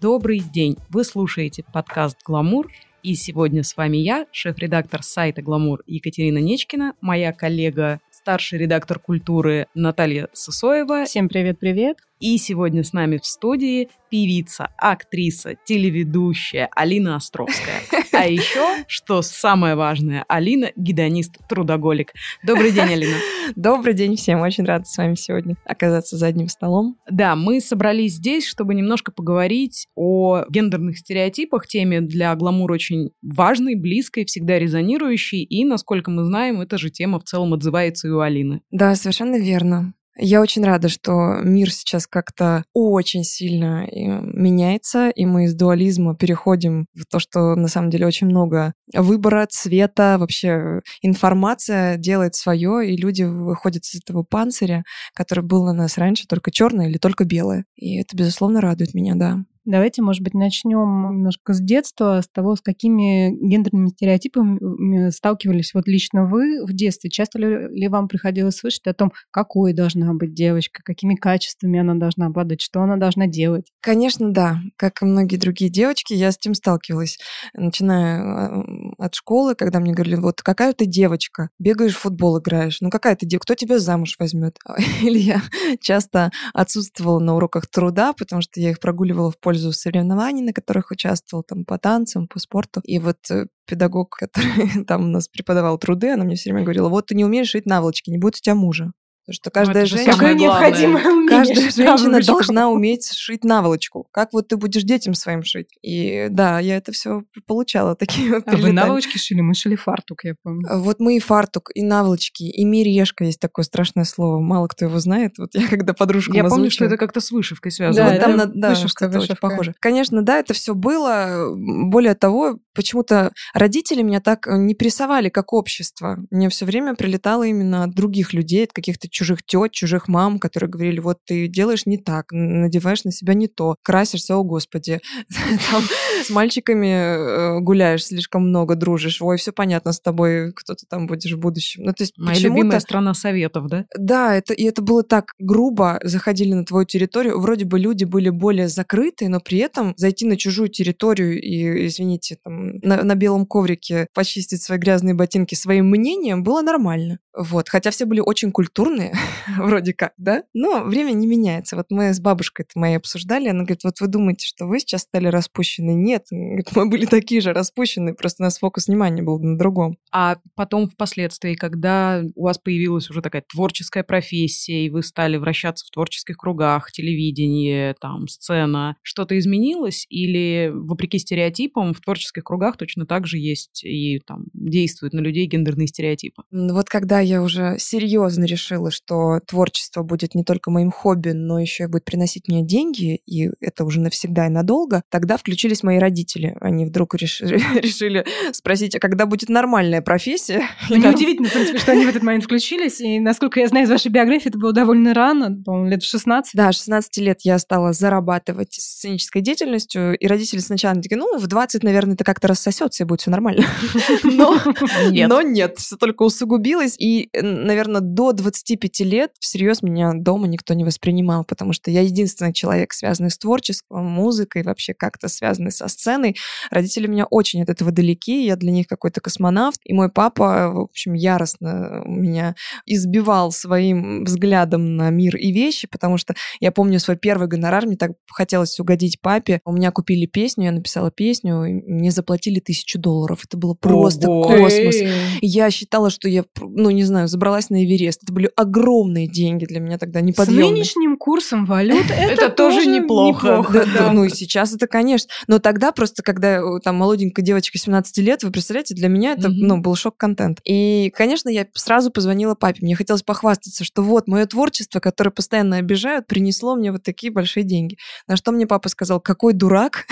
Добрый 0.00 0.40
день! 0.40 0.76
Вы 0.90 1.04
слушаете 1.04 1.64
подкаст 1.72 2.18
«Гламур», 2.22 2.70
и 3.02 3.14
сегодня 3.14 3.62
с 3.62 3.78
вами 3.78 3.96
я, 3.96 4.26
шеф-редактор 4.30 5.02
сайта 5.02 5.40
«Гламур» 5.40 5.82
Екатерина 5.86 6.36
Нечкина, 6.36 6.92
моя 7.00 7.32
коллега, 7.32 8.00
старший 8.10 8.58
редактор 8.58 8.98
культуры 8.98 9.68
Наталья 9.74 10.28
Сысоева. 10.34 11.06
Всем 11.06 11.30
привет-привет! 11.30 11.96
И 12.18 12.38
сегодня 12.38 12.82
с 12.82 12.94
нами 12.94 13.18
в 13.18 13.26
студии 13.26 13.90
певица, 14.08 14.70
актриса, 14.78 15.56
телеведущая 15.66 16.70
Алина 16.74 17.16
Островская. 17.16 17.82
А 18.12 18.26
еще, 18.26 18.84
что 18.88 19.20
самое 19.20 19.74
важное, 19.74 20.24
Алина– 20.26 20.72
гедонист, 20.76 21.36
трудоголик. 21.48 22.14
Добрый 22.42 22.72
день, 22.72 22.90
Алина. 22.92 23.16
Добрый 23.56 23.92
день 23.92 24.16
всем. 24.16 24.40
Очень 24.40 24.64
рада 24.64 24.86
с 24.86 24.96
вами 24.96 25.14
сегодня 25.16 25.56
оказаться 25.66 26.16
за 26.16 26.28
одним 26.28 26.48
столом. 26.48 26.96
Да, 27.10 27.36
мы 27.36 27.60
собрались 27.60 28.14
здесь, 28.14 28.46
чтобы 28.46 28.74
немножко 28.74 29.12
поговорить 29.12 29.86
о 29.94 30.44
гендерных 30.48 30.96
стереотипах, 30.96 31.66
теме 31.66 32.00
для 32.00 32.34
гламур 32.34 32.72
очень 32.72 33.10
важной, 33.20 33.74
близкой, 33.74 34.24
всегда 34.24 34.58
резонирующей. 34.58 35.42
И, 35.42 35.66
насколько 35.66 36.10
мы 36.10 36.24
знаем, 36.24 36.62
эта 36.62 36.78
же 36.78 36.88
тема 36.88 37.20
в 37.20 37.24
целом 37.24 37.52
отзывается 37.52 38.08
и 38.08 38.10
у 38.10 38.20
Алины. 38.20 38.62
Да, 38.70 38.94
совершенно 38.94 39.36
верно. 39.36 39.92
Я 40.18 40.40
очень 40.40 40.64
рада, 40.64 40.88
что 40.88 41.40
мир 41.42 41.70
сейчас 41.70 42.06
как-то 42.06 42.64
очень 42.72 43.22
сильно 43.22 43.84
э, 43.84 44.20
меняется, 44.22 45.10
и 45.10 45.26
мы 45.26 45.44
из 45.44 45.54
дуализма 45.54 46.16
переходим 46.16 46.86
в 46.94 47.04
то, 47.04 47.18
что 47.18 47.54
на 47.54 47.68
самом 47.68 47.90
деле 47.90 48.06
очень 48.06 48.26
много 48.26 48.72
выбора, 48.94 49.46
цвета, 49.50 50.16
вообще 50.18 50.80
информация 51.02 51.98
делает 51.98 52.34
свое, 52.34 52.90
и 52.90 52.96
люди 52.96 53.24
выходят 53.24 53.84
из 53.84 54.00
этого 54.00 54.22
панциря, 54.22 54.84
который 55.14 55.44
был 55.44 55.64
на 55.66 55.74
нас 55.74 55.98
раньше, 55.98 56.26
только 56.26 56.50
черное 56.50 56.88
или 56.88 56.96
только 56.96 57.24
белое. 57.24 57.66
И 57.76 58.00
это, 58.00 58.16
безусловно, 58.16 58.62
радует 58.62 58.94
меня, 58.94 59.14
да. 59.16 59.44
Давайте, 59.66 60.00
может 60.00 60.22
быть, 60.22 60.32
начнем 60.32 61.10
немножко 61.10 61.52
с 61.52 61.60
детства, 61.60 62.20
с 62.22 62.28
того, 62.28 62.54
с 62.54 62.60
какими 62.60 63.30
гендерными 63.30 63.88
стереотипами 63.88 65.10
сталкивались 65.10 65.74
вот 65.74 65.88
лично 65.88 66.24
вы 66.24 66.64
в 66.64 66.72
детстве. 66.72 67.10
Часто 67.10 67.38
ли, 67.38 67.88
вам 67.88 68.06
приходилось 68.06 68.56
слышать 68.56 68.86
о 68.86 68.94
том, 68.94 69.12
какой 69.32 69.72
должна 69.72 70.14
быть 70.14 70.34
девочка, 70.34 70.82
какими 70.84 71.16
качествами 71.16 71.80
она 71.80 71.94
должна 71.94 72.26
обладать, 72.26 72.60
что 72.60 72.80
она 72.80 72.96
должна 72.96 73.26
делать? 73.26 73.72
Конечно, 73.80 74.30
да. 74.30 74.60
Как 74.76 75.02
и 75.02 75.04
многие 75.04 75.36
другие 75.36 75.70
девочки, 75.70 76.14
я 76.14 76.30
с 76.30 76.38
этим 76.38 76.54
сталкивалась. 76.54 77.18
Начиная 77.52 78.22
а, 78.22 78.64
от 78.98 79.14
школы, 79.16 79.56
когда 79.56 79.80
мне 79.80 79.92
говорили, 79.92 80.14
вот 80.14 80.42
какая 80.42 80.72
ты 80.74 80.86
девочка, 80.86 81.50
бегаешь 81.58 81.94
в 81.94 81.98
футбол 81.98 82.38
играешь, 82.38 82.80
ну 82.80 82.90
какая 82.90 83.16
ты 83.16 83.26
девочка, 83.26 83.46
кто 83.46 83.54
тебя 83.54 83.78
замуж 83.78 84.14
возьмет? 84.18 84.58
Или 85.02 85.18
я 85.18 85.42
часто 85.80 86.30
отсутствовала 86.54 87.18
на 87.18 87.34
уроках 87.34 87.66
труда, 87.66 88.12
потому 88.12 88.42
что 88.42 88.60
я 88.60 88.70
их 88.70 88.80
прогуливала 88.80 89.30
в 89.30 89.38
пользу 89.38 89.55
пользу 89.56 89.72
соревнований, 89.72 90.42
на 90.42 90.52
которых 90.52 90.90
участвовал 90.90 91.42
там 91.42 91.64
по 91.64 91.78
танцам, 91.78 92.28
по 92.28 92.38
спорту. 92.38 92.82
И 92.84 92.98
вот 92.98 93.16
э, 93.30 93.46
педагог, 93.66 94.10
который 94.18 94.84
там 94.84 95.04
у 95.04 95.08
нас 95.08 95.28
преподавал 95.28 95.78
труды, 95.78 96.10
она 96.10 96.24
мне 96.24 96.36
все 96.36 96.50
время 96.50 96.64
говорила, 96.64 96.88
вот 96.88 97.06
ты 97.06 97.14
не 97.14 97.24
умеешь 97.24 97.48
шить 97.48 97.66
наволочки, 97.66 98.10
не 98.10 98.18
будет 98.18 98.36
у 98.36 98.40
тебя 98.40 98.54
мужа. 98.54 98.92
Потому 99.26 99.34
что 99.34 99.50
каждая 99.50 99.82
ну, 99.82 99.86
женщина, 99.88 101.26
каждая 101.28 101.70
женщина 101.70 102.20
должна 102.20 102.70
уметь 102.70 103.12
шить 103.12 103.42
наволочку. 103.42 104.06
Как 104.12 104.32
вот 104.32 104.46
ты 104.46 104.56
будешь 104.56 104.84
детям 104.84 105.14
своим 105.14 105.42
шить? 105.42 105.66
И 105.82 106.28
да, 106.30 106.60
я 106.60 106.76
это 106.76 106.92
все 106.92 107.24
получала 107.44 107.96
такие 107.96 108.36
А 108.46 108.56
вы 108.56 108.70
наволочки 108.70 109.18
шили? 109.18 109.40
Мы 109.40 109.54
шили 109.54 109.74
фартук, 109.74 110.22
я 110.22 110.36
помню. 110.40 110.68
Вот 110.78 111.00
мы 111.00 111.16
и 111.16 111.18
фартук, 111.18 111.70
и 111.74 111.82
наволочки, 111.82 112.44
и 112.44 112.64
мережка 112.64 113.24
есть 113.24 113.40
такое 113.40 113.64
страшное 113.64 114.04
слово. 114.04 114.38
Мало 114.38 114.68
кто 114.68 114.84
его 114.84 115.00
знает. 115.00 115.38
Вот 115.38 115.56
я 115.56 115.66
когда 115.66 115.92
подружку 115.92 116.32
Я 116.32 116.44
помню, 116.44 116.70
что 116.70 116.84
это 116.84 116.96
как-то 116.96 117.20
с 117.20 117.32
вышивкой 117.32 117.72
связано. 117.72 118.06
Да, 118.06 118.28
вот 118.28 118.38
там, 118.38 118.52
да, 118.54 118.68
вышивка, 118.70 119.06
что-то 119.06 119.18
очень 119.18 119.36
похоже. 119.40 119.74
Конечно, 119.80 120.22
да, 120.22 120.38
это 120.38 120.54
все 120.54 120.72
было. 120.72 121.52
Более 121.56 122.14
того, 122.14 122.60
почему-то 122.76 123.32
родители 123.54 124.02
меня 124.02 124.20
так 124.20 124.46
не 124.46 124.76
прессовали, 124.76 125.30
как 125.30 125.52
общество. 125.52 126.18
Мне 126.30 126.48
все 126.48 126.64
время 126.64 126.94
прилетало 126.94 127.42
именно 127.42 127.82
от 127.82 127.90
других 127.92 128.32
людей, 128.32 128.64
от 128.64 128.72
каких-то 128.72 129.08
чужих 129.16 129.42
тет, 129.42 129.72
чужих 129.72 130.08
мам, 130.08 130.38
которые 130.38 130.68
говорили, 130.68 131.00
вот 131.00 131.18
ты 131.24 131.48
делаешь 131.48 131.86
не 131.86 131.96
так, 131.96 132.26
надеваешь 132.32 133.04
на 133.04 133.12
себя 133.12 133.32
не 133.32 133.48
то, 133.48 133.76
красишься, 133.82 134.36
о 134.36 134.44
господи, 134.44 135.00
там 135.70 135.82
с 136.22 136.28
мальчиками 136.28 137.56
э, 137.56 137.60
гуляешь 137.60 138.04
слишком 138.04 138.48
много, 138.48 138.74
дружишь, 138.74 139.22
ой, 139.22 139.38
все 139.38 139.52
понятно 139.52 139.92
с 139.92 140.00
тобой, 140.00 140.52
кто 140.52 140.74
ты 140.74 140.84
там 140.86 141.06
будешь 141.06 141.32
в 141.32 141.38
будущем. 141.38 141.84
Ну, 141.84 141.92
то 141.94 142.02
есть 142.02 142.12
Моя 142.18 142.38
любимая 142.38 142.78
страна 142.80 143.14
советов, 143.14 143.68
да? 143.68 143.86
Да, 143.96 144.34
это, 144.34 144.52
и 144.52 144.64
это 144.64 144.82
было 144.82 145.02
так 145.02 145.32
грубо, 145.38 145.98
заходили 146.02 146.52
на 146.52 146.66
твою 146.66 146.84
территорию, 146.84 147.40
вроде 147.40 147.64
бы 147.64 147.78
люди 147.78 148.04
были 148.04 148.28
более 148.28 148.68
закрытые, 148.68 149.30
но 149.30 149.40
при 149.40 149.58
этом 149.58 149.94
зайти 149.96 150.26
на 150.26 150.36
чужую 150.36 150.68
территорию 150.68 151.40
и, 151.40 151.86
извините, 151.86 152.36
там, 152.44 152.76
на, 152.80 153.02
на 153.02 153.14
белом 153.14 153.46
коврике 153.46 154.08
почистить 154.12 154.62
свои 154.62 154.76
грязные 154.76 155.14
ботинки 155.14 155.54
своим 155.54 155.88
мнением 155.88 156.42
было 156.42 156.60
нормально. 156.60 157.18
Вот. 157.36 157.68
Хотя 157.68 157.90
все 157.90 158.06
были 158.06 158.20
очень 158.20 158.50
культурные, 158.50 159.14
вроде 159.58 159.92
как, 159.92 160.14
да? 160.16 160.44
Но 160.54 160.82
время 160.84 161.12
не 161.12 161.26
меняется. 161.26 161.76
Вот 161.76 161.86
мы 161.90 162.14
с 162.14 162.20
бабушкой 162.20 162.64
это 162.64 162.78
моей 162.78 162.96
обсуждали, 162.96 163.48
она 163.48 163.60
говорит, 163.60 163.84
вот 163.84 164.00
вы 164.00 164.06
думаете, 164.06 164.46
что 164.46 164.66
вы 164.66 164.80
сейчас 164.80 165.02
стали 165.02 165.28
распущены? 165.28 165.94
Нет, 165.94 166.24
говорит, 166.30 166.74
мы 166.74 166.88
были 166.88 167.04
такие 167.04 167.42
же 167.42 167.52
распущенные, 167.52 168.14
просто 168.14 168.42
у 168.42 168.44
нас 168.44 168.58
фокус 168.58 168.86
внимания 168.86 169.22
был 169.22 169.38
на 169.38 169.58
другом. 169.58 169.98
А 170.10 170.38
потом 170.54 170.88
впоследствии, 170.88 171.54
когда 171.54 172.22
у 172.34 172.44
вас 172.44 172.58
появилась 172.58 173.10
уже 173.10 173.20
такая 173.20 173.44
творческая 173.46 174.02
профессия, 174.02 174.86
и 174.86 174.90
вы 174.90 175.02
стали 175.02 175.36
вращаться 175.36 175.84
в 175.86 175.90
творческих 175.90 176.38
кругах, 176.38 176.90
телевидение, 176.90 177.94
там, 178.00 178.28
сцена, 178.28 178.96
что-то 179.02 179.38
изменилось? 179.38 180.06
Или, 180.08 180.70
вопреки 180.72 181.18
стереотипам, 181.18 181.92
в 181.92 182.00
творческих 182.00 182.44
кругах 182.44 182.78
точно 182.78 183.04
так 183.04 183.26
же 183.26 183.36
есть 183.36 183.84
и 183.84 184.20
там 184.26 184.44
действуют 184.54 185.12
на 185.12 185.20
людей 185.20 185.46
гендерные 185.46 185.86
стереотипы? 185.86 186.42
Вот 186.50 186.88
когда 186.88 187.25
я 187.26 187.42
уже 187.42 187.76
серьезно 187.78 188.44
решила, 188.44 188.90
что 188.90 189.40
творчество 189.46 190.02
будет 190.02 190.34
не 190.34 190.44
только 190.44 190.70
моим 190.70 190.90
хобби, 190.90 191.30
но 191.30 191.58
еще 191.58 191.84
и 191.84 191.86
будет 191.86 192.04
приносить 192.04 192.48
мне 192.48 192.62
деньги, 192.62 193.20
и 193.26 193.50
это 193.60 193.84
уже 193.84 194.00
навсегда 194.00 194.46
и 194.46 194.50
надолго, 194.50 195.02
тогда 195.10 195.36
включились 195.36 195.82
мои 195.82 195.98
родители. 195.98 196.56
Они 196.60 196.86
вдруг 196.86 197.14
реш... 197.14 197.40
решили 197.74 198.24
спросить, 198.52 198.94
а 198.94 198.98
когда 198.98 199.26
будет 199.26 199.48
нормальная 199.48 200.02
профессия? 200.02 200.64
Ну, 200.88 200.96
неудивительно, 200.96 201.48
в 201.48 201.52
принципе, 201.52 201.78
что 201.78 201.92
они 201.92 202.06
в 202.06 202.08
этот 202.08 202.22
момент 202.22 202.44
включились, 202.44 203.00
и, 203.00 203.18
насколько 203.18 203.58
я 203.60 203.66
знаю 203.66 203.86
из 203.86 203.90
вашей 203.90 204.10
биографии, 204.10 204.48
это 204.48 204.58
было 204.58 204.72
довольно 204.72 205.12
рано, 205.14 205.62
по-моему, 205.64 205.90
лет 205.90 206.02
16. 206.02 206.54
Да, 206.54 206.70
16 206.72 207.16
лет 207.18 207.40
я 207.42 207.58
стала 207.58 207.92
зарабатывать 207.92 208.74
сценической 208.74 209.42
деятельностью, 209.42 210.16
и 210.16 210.26
родители 210.26 210.60
сначала 210.60 210.94
такие, 211.02 211.16
ну, 211.16 211.38
в 211.38 211.46
20, 211.46 211.82
наверное, 211.82 212.14
это 212.14 212.24
как-то 212.24 212.48
рассосется, 212.48 213.02
и 213.02 213.06
будет 213.06 213.20
все 213.20 213.30
нормально. 213.30 213.66
Но 214.22 215.42
нет 215.42 215.78
все 215.78 215.96
только 215.96 216.22
усугубилось, 216.22 216.96
и, 216.98 217.15
наверное, 217.32 218.00
до 218.00 218.32
25 218.32 219.00
лет 219.00 219.32
всерьез 219.40 219.82
меня 219.82 220.12
дома 220.14 220.46
никто 220.46 220.74
не 220.74 220.84
воспринимал, 220.84 221.44
потому 221.44 221.72
что 221.72 221.90
я 221.90 222.02
единственный 222.02 222.52
человек, 222.52 222.92
связанный 222.92 223.30
с 223.30 223.38
творчеством, 223.38 224.04
музыкой, 224.06 224.62
вообще 224.62 224.94
как-то 224.94 225.28
связанный 225.28 225.72
со 225.72 225.88
сценой. 225.88 226.36
Родители 226.70 227.06
меня 227.06 227.26
очень 227.26 227.62
от 227.62 227.68
этого 227.68 227.90
далеки, 227.92 228.44
я 228.44 228.56
для 228.56 228.72
них 228.72 228.86
какой-то 228.86 229.20
космонавт, 229.20 229.80
и 229.84 229.92
мой 229.92 230.10
папа, 230.10 230.70
в 230.72 230.80
общем, 230.80 231.14
яростно 231.14 232.02
меня 232.04 232.54
избивал 232.86 233.52
своим 233.52 234.24
взглядом 234.24 234.96
на 234.96 235.10
мир 235.10 235.36
и 235.36 235.52
вещи, 235.52 235.88
потому 235.88 236.18
что 236.18 236.34
я 236.60 236.72
помню 236.72 236.98
свой 237.00 237.16
первый 237.16 237.48
гонорар, 237.48 237.86
мне 237.86 237.96
так 237.96 238.12
хотелось 238.30 238.78
угодить 238.80 239.20
папе. 239.20 239.60
У 239.64 239.72
меня 239.72 239.90
купили 239.90 240.26
песню, 240.26 240.64
я 240.64 240.72
написала 240.72 241.10
песню, 241.10 241.64
и 241.64 241.72
мне 241.72 242.10
заплатили 242.10 242.60
тысячу 242.60 242.98
долларов. 242.98 243.44
Это 243.44 243.56
было 243.56 243.74
просто 243.74 244.30
Ого. 244.30 244.44
космос. 244.44 244.96
Я 245.40 245.70
считала, 245.70 246.10
что 246.10 246.28
я, 246.28 246.44
ну, 246.60 246.90
не 246.90 247.02
знаю, 247.06 247.28
забралась 247.28 247.70
на 247.70 247.84
Эверест. 247.84 248.22
Это 248.22 248.32
были 248.32 248.50
огромные 248.56 249.26
деньги 249.26 249.64
для 249.64 249.80
меня 249.80 249.98
тогда, 249.98 250.20
неподъемные. 250.20 250.66
С 250.66 250.70
нынешним 250.70 251.16
курсом 251.16 251.66
валют 251.66 252.06
это 252.10 252.50
тоже 252.50 252.86
неплохо. 252.86 253.64
Ну 254.12 254.24
и 254.24 254.28
сейчас 254.30 254.74
это, 254.74 254.86
конечно. 254.86 255.28
Но 255.46 255.58
тогда 255.58 255.92
просто, 255.92 256.22
когда 256.22 256.56
э, 256.58 256.80
там 256.82 256.96
молоденькая 256.96 257.44
девочка 257.44 257.78
17 257.78 258.18
лет, 258.18 258.42
вы 258.42 258.50
представляете, 258.50 258.94
для 258.94 259.08
меня 259.08 259.32
это, 259.32 259.48
ну, 259.48 259.78
был 259.78 259.94
шок-контент. 259.96 260.60
И, 260.64 261.12
конечно, 261.16 261.48
я 261.48 261.66
сразу 261.74 262.10
позвонила 262.10 262.54
папе. 262.54 262.80
Мне 262.82 262.96
хотелось 262.96 263.22
похвастаться, 263.22 263.84
что 263.84 264.02
вот 264.02 264.28
мое 264.28 264.46
творчество, 264.46 265.00
которое 265.00 265.30
постоянно 265.30 265.76
обижают, 265.76 266.26
принесло 266.26 266.76
мне 266.76 266.92
вот 266.92 267.02
такие 267.02 267.32
большие 267.32 267.64
деньги. 267.64 267.96
На 268.26 268.36
что 268.36 268.52
мне 268.52 268.66
папа 268.66 268.88
сказал, 268.88 269.20
какой 269.20 269.52
дурак 269.52 270.06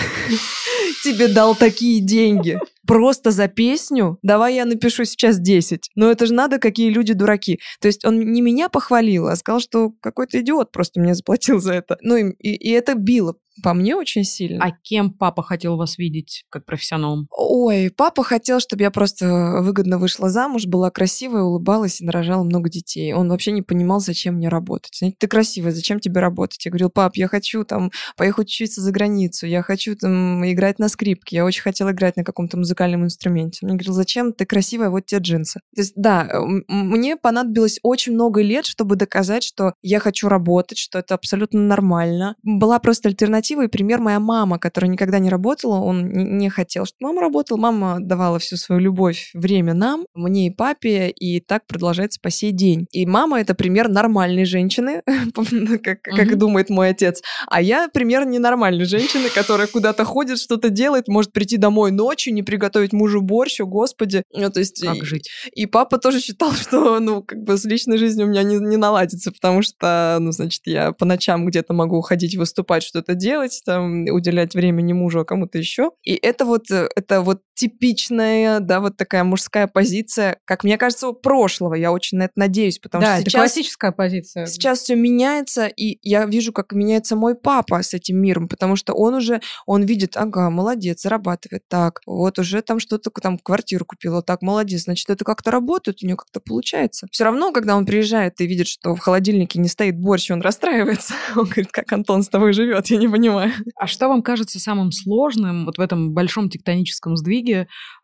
тебе 1.04 1.28
дал 1.28 1.54
такие 1.54 2.00
деньги? 2.00 2.58
Просто 2.86 3.30
за 3.30 3.48
песню? 3.48 4.18
Давай 4.22 4.54
я 4.54 4.64
напишу 4.64 5.04
сейчас 5.04 5.38
10. 5.38 5.90
Но 5.94 6.10
это 6.10 6.26
же 6.26 6.34
надо, 6.34 6.58
какие 6.58 6.90
люди 6.90 7.14
дураки. 7.14 7.60
То 7.80 7.88
есть 7.88 8.04
он 8.04 8.20
не 8.20 8.40
меня 8.40 8.68
похвалил, 8.68 9.28
а 9.28 9.36
сказал, 9.36 9.60
что 9.60 9.92
какой-то 10.00 10.40
идиот 10.40 10.72
просто 10.72 11.00
мне 11.00 11.14
заплатил 11.14 11.60
за 11.60 11.74
это. 11.74 11.96
Ну 12.02 12.16
и, 12.16 12.32
и, 12.38 12.54
и 12.54 12.70
это 12.70 12.94
било 12.94 13.36
по 13.62 13.74
мне 13.74 13.94
очень 13.96 14.24
сильно. 14.24 14.64
А 14.64 14.70
кем 14.70 15.12
папа 15.12 15.42
хотел 15.42 15.76
вас 15.76 15.98
видеть 15.98 16.44
как 16.50 16.64
профессионалом? 16.64 17.28
Ой, 17.30 17.90
папа 17.96 18.24
хотел, 18.24 18.60
чтобы 18.60 18.82
я 18.82 18.90
просто 18.90 19.60
выгодно 19.60 19.98
вышла 19.98 20.28
замуж, 20.28 20.66
была 20.66 20.90
красивая, 20.90 21.42
улыбалась 21.42 22.00
и 22.00 22.04
нарожала 22.04 22.42
много 22.42 22.68
детей. 22.68 23.12
Он 23.12 23.28
вообще 23.28 23.52
не 23.52 23.62
понимал, 23.62 24.00
зачем 24.00 24.34
мне 24.34 24.48
работать. 24.48 24.96
Знаете, 24.98 25.16
ты 25.20 25.28
красивая, 25.28 25.72
зачем 25.72 26.00
тебе 26.00 26.20
работать? 26.20 26.64
Я 26.64 26.70
говорил, 26.70 26.90
пап, 26.90 27.16
я 27.16 27.28
хочу 27.28 27.64
там 27.64 27.90
поехать 28.16 28.46
учиться 28.46 28.80
за 28.80 28.90
границу, 28.92 29.46
я 29.46 29.62
хочу 29.62 29.94
там 29.96 30.44
играть 30.50 30.78
на 30.78 30.88
скрипке, 30.88 31.36
я 31.36 31.44
очень 31.44 31.62
хотела 31.62 31.92
играть 31.92 32.16
на 32.16 32.24
каком-то 32.24 32.56
музыкальном 32.56 33.04
инструменте. 33.04 33.60
Он 33.62 33.68
мне 33.68 33.78
говорил, 33.78 33.94
зачем 33.94 34.32
ты 34.32 34.46
красивая, 34.46 34.90
вот 34.90 35.06
тебе 35.06 35.20
джинсы. 35.20 35.60
То 35.74 35.80
есть, 35.80 35.92
да, 35.96 36.28
мне 36.68 37.16
понадобилось 37.16 37.78
очень 37.82 38.14
много 38.14 38.42
лет, 38.42 38.66
чтобы 38.66 38.96
доказать, 38.96 39.44
что 39.44 39.74
я 39.82 40.00
хочу 40.00 40.28
работать, 40.28 40.78
что 40.78 40.98
это 40.98 41.14
абсолютно 41.14 41.60
нормально. 41.60 42.36
Была 42.42 42.78
просто 42.78 43.08
альтернатива 43.08 43.43
и 43.50 43.68
пример 43.68 44.00
моя 44.00 44.20
мама, 44.20 44.58
которая 44.58 44.90
никогда 44.90 45.18
не 45.18 45.30
работала, 45.30 45.76
он 45.76 46.08
не 46.38 46.48
хотел, 46.48 46.86
чтобы 46.86 47.12
мама 47.12 47.22
работала, 47.22 47.58
мама 47.58 47.98
давала 48.00 48.38
всю 48.38 48.56
свою 48.56 48.80
любовь, 48.80 49.30
время 49.34 49.74
нам, 49.74 50.06
мне 50.14 50.46
и 50.46 50.50
папе, 50.50 51.10
и 51.10 51.40
так 51.40 51.66
продолжается 51.66 52.20
по 52.20 52.30
сей 52.30 52.52
день. 52.52 52.86
И 52.92 53.06
мама— 53.06 53.40
это 53.42 53.54
пример 53.54 53.88
нормальной 53.88 54.44
женщины, 54.44 55.02
как, 55.82 56.02
как 56.02 56.38
думает 56.38 56.70
мой 56.70 56.90
отец, 56.90 57.22
а 57.46 57.60
я 57.60 57.88
пример 57.88 58.26
ненормальной 58.26 58.84
женщины, 58.84 59.28
которая 59.28 59.66
куда-то 59.66 60.04
ходит, 60.04 60.38
что-то 60.38 60.70
делает, 60.70 61.08
может 61.08 61.32
прийти 61.32 61.56
домой 61.56 61.90
ночью, 61.90 62.32
не 62.34 62.42
приготовить 62.42 62.92
мужу 62.92 63.20
борщ, 63.20 63.60
о 63.60 63.66
господи. 63.66 64.22
Ну, 64.32 64.50
то 64.50 64.60
есть, 64.60 64.82
как 64.82 64.96
и, 64.96 65.04
жить? 65.04 65.30
И 65.52 65.66
папа 65.66 65.98
тоже 65.98 66.20
считал, 66.20 66.52
что, 66.60 67.00
ну, 67.00 67.22
как 67.22 67.42
бы 67.42 67.56
с 67.56 67.64
личной 67.64 67.98
жизнью 67.98 68.26
у 68.26 68.30
меня 68.30 68.42
не, 68.42 68.56
не 68.56 68.76
наладится, 68.76 69.32
потому 69.32 69.62
что, 69.62 70.18
ну, 70.20 70.32
значит, 70.32 70.62
я 70.66 70.92
по 70.92 71.04
ночам 71.04 71.46
где-то 71.46 71.74
могу 71.74 72.00
ходить 72.00 72.36
выступать, 72.36 72.82
что-то 72.82 73.14
делать, 73.14 73.33
там, 73.64 74.04
уделять 74.10 74.54
время 74.54 74.82
не 74.82 74.92
мужу, 74.94 75.20
а 75.20 75.24
кому-то 75.24 75.58
еще. 75.58 75.90
И 76.02 76.14
это 76.14 76.44
вот, 76.44 76.70
э, 76.70 76.88
это 76.96 77.20
вот 77.22 77.42
типичная, 77.54 78.60
да, 78.60 78.80
вот 78.80 78.96
такая 78.96 79.24
мужская 79.24 79.66
позиция, 79.66 80.38
как 80.44 80.64
мне 80.64 80.76
кажется, 80.76 81.12
прошлого. 81.12 81.74
Я 81.74 81.92
очень 81.92 82.18
на 82.18 82.24
это 82.24 82.34
надеюсь, 82.36 82.78
потому 82.78 83.02
да, 83.02 83.12
что 83.12 83.20
это 83.22 83.30
сейчас... 83.30 83.40
классическая 83.40 83.92
позиция. 83.92 84.46
Сейчас 84.46 84.80
все 84.80 84.96
меняется, 84.96 85.66
и 85.66 85.98
я 86.02 86.26
вижу, 86.26 86.52
как 86.52 86.72
меняется 86.72 87.16
мой 87.16 87.34
папа 87.34 87.82
с 87.82 87.94
этим 87.94 88.18
миром, 88.18 88.48
потому 88.48 88.76
что 88.76 88.94
он 88.94 89.14
уже, 89.14 89.40
он 89.66 89.82
видит, 89.84 90.16
ага, 90.16 90.50
молодец, 90.50 91.02
зарабатывает 91.02 91.62
так, 91.68 92.00
вот 92.06 92.38
уже 92.38 92.60
там 92.62 92.80
что-то, 92.80 93.10
там 93.10 93.38
квартиру 93.38 93.84
купила, 93.84 94.22
так, 94.22 94.42
молодец, 94.42 94.84
значит, 94.84 95.08
это 95.10 95.24
как-то 95.24 95.50
работает, 95.50 96.02
у 96.02 96.06
нее 96.06 96.16
как-то 96.16 96.40
получается. 96.40 97.06
Все 97.10 97.24
равно, 97.24 97.52
когда 97.52 97.76
он 97.76 97.86
приезжает 97.86 98.40
и 98.40 98.46
видит, 98.46 98.66
что 98.66 98.94
в 98.94 98.98
холодильнике 98.98 99.60
не 99.60 99.68
стоит 99.68 99.98
борщ, 99.98 100.30
он 100.30 100.42
расстраивается. 100.42 101.14
Он 101.36 101.44
говорит, 101.44 101.72
как 101.72 101.92
Антон 101.92 102.22
с 102.22 102.28
тобой 102.28 102.52
живет, 102.52 102.86
я 102.86 102.96
не 102.96 103.08
понимаю. 103.08 103.52
А 103.76 103.86
что 103.86 104.08
вам 104.08 104.22
кажется 104.22 104.58
самым 104.58 104.92
сложным 104.92 105.66
вот 105.66 105.78
в 105.78 105.80
этом 105.80 106.12
большом 106.12 106.48
тектоническом 106.48 107.16
сдвиге? 107.16 107.43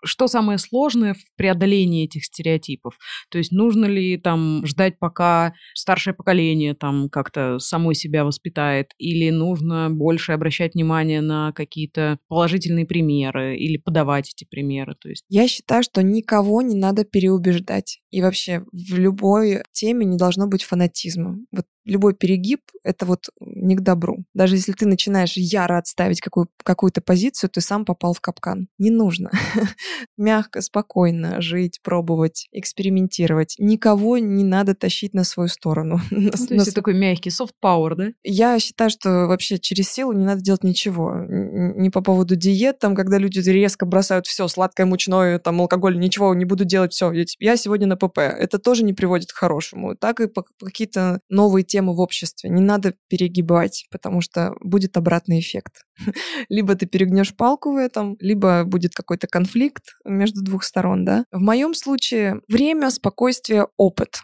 Что 0.04 0.26
самое 0.26 0.58
сложное 0.58 1.14
в 1.14 1.18
преодолении 1.36 2.04
этих 2.04 2.24
стереотипов? 2.24 2.98
То 3.30 3.38
есть 3.38 3.52
нужно 3.52 3.86
ли 3.86 4.16
там 4.16 4.66
ждать, 4.66 4.98
пока 4.98 5.54
старшее 5.74 6.14
поколение 6.14 6.74
там 6.74 7.08
как-то 7.08 7.58
самой 7.58 7.94
себя 7.94 8.24
воспитает, 8.24 8.92
или 8.98 9.30
нужно 9.30 9.90
больше 9.90 10.32
обращать 10.32 10.74
внимание 10.74 11.20
на 11.20 11.52
какие-то 11.52 12.18
положительные 12.28 12.86
примеры 12.86 13.56
или 13.56 13.76
подавать 13.76 14.32
эти 14.34 14.44
примеры? 14.44 14.94
То 15.00 15.08
есть... 15.08 15.24
Я 15.28 15.48
считаю, 15.48 15.82
что 15.82 16.02
никого 16.02 16.62
не 16.62 16.74
надо 16.74 17.04
переубеждать. 17.04 18.00
И 18.10 18.22
вообще 18.22 18.64
в 18.72 18.94
любой 18.94 19.62
теме 19.72 20.04
не 20.04 20.16
должно 20.16 20.46
быть 20.46 20.62
фанатизма. 20.62 21.38
Вот 21.52 21.66
любой 21.84 22.14
перегиб— 22.14 22.60
это 22.84 23.06
вот 23.06 23.28
не 23.40 23.76
к 23.76 23.80
добру. 23.80 24.24
Даже 24.34 24.56
если 24.56 24.72
ты 24.72 24.86
начинаешь 24.86 25.36
яро 25.36 25.78
отставить 25.78 26.20
какую, 26.20 26.48
какую-то 26.62 27.00
позицию, 27.00 27.50
ты 27.50 27.60
сам 27.60 27.84
попал 27.84 28.14
в 28.14 28.20
капкан. 28.20 28.68
Не 28.78 28.90
нужно. 28.90 29.30
Мягко, 30.16 30.60
спокойно 30.60 31.40
жить, 31.40 31.80
пробовать, 31.82 32.48
экспериментировать. 32.52 33.56
Никого 33.58 34.18
не 34.18 34.44
надо 34.44 34.74
тащить 34.74 35.14
на 35.14 35.24
свою 35.24 35.48
сторону. 35.48 36.00
Ну, 36.20 36.30
то 36.30 36.54
есть 36.54 36.74
такой 36.74 36.94
мягкий 36.94 37.30
soft 37.30 37.52
power, 37.62 37.94
да? 37.94 38.08
Я 38.22 38.58
считаю, 38.58 38.90
что 38.90 39.26
вообще 39.26 39.58
через 39.58 39.90
силу 39.90 40.12
не 40.12 40.24
надо 40.24 40.42
делать 40.42 40.64
ничего. 40.64 41.14
Не 41.28 41.90
по 41.90 42.02
поводу 42.02 42.36
диет, 42.36 42.78
там, 42.78 42.94
когда 42.94 43.18
люди 43.18 43.40
резко 43.40 43.86
бросают 43.86 44.26
все, 44.26 44.48
сладкое, 44.48 44.86
мучное, 44.86 45.38
там, 45.38 45.60
алкоголь, 45.60 45.98
ничего, 45.98 46.34
не 46.34 46.44
буду 46.44 46.64
делать, 46.64 46.92
все. 46.92 47.12
Я 47.38 47.56
сегодня 47.56 47.86
на 47.86 47.96
ПП. 47.96 48.18
Это 48.18 48.58
тоже 48.58 48.84
не 48.84 48.92
приводит 48.92 49.32
к 49.32 49.36
хорошему. 49.36 49.96
Так 49.96 50.20
и 50.20 50.28
по 50.28 50.44
какие-то 50.60 51.20
новые 51.28 51.64
темы 51.70 51.94
в 51.94 52.00
обществе. 52.00 52.50
Не 52.50 52.60
надо 52.60 52.94
перегибать, 53.08 53.86
потому 53.90 54.20
что 54.20 54.54
будет 54.60 54.96
обратный 54.96 55.40
эффект. 55.40 55.84
либо 56.48 56.74
ты 56.74 56.86
перегнешь 56.86 57.34
палку 57.34 57.72
в 57.72 57.76
этом, 57.76 58.16
либо 58.20 58.64
будет 58.64 58.94
какой-то 58.94 59.26
конфликт 59.26 59.96
между 60.04 60.42
двух 60.42 60.64
сторон, 60.64 61.04
да. 61.04 61.24
В 61.30 61.40
моем 61.40 61.74
случае 61.74 62.40
время, 62.48 62.90
спокойствие, 62.90 63.68
опыт 63.76 64.20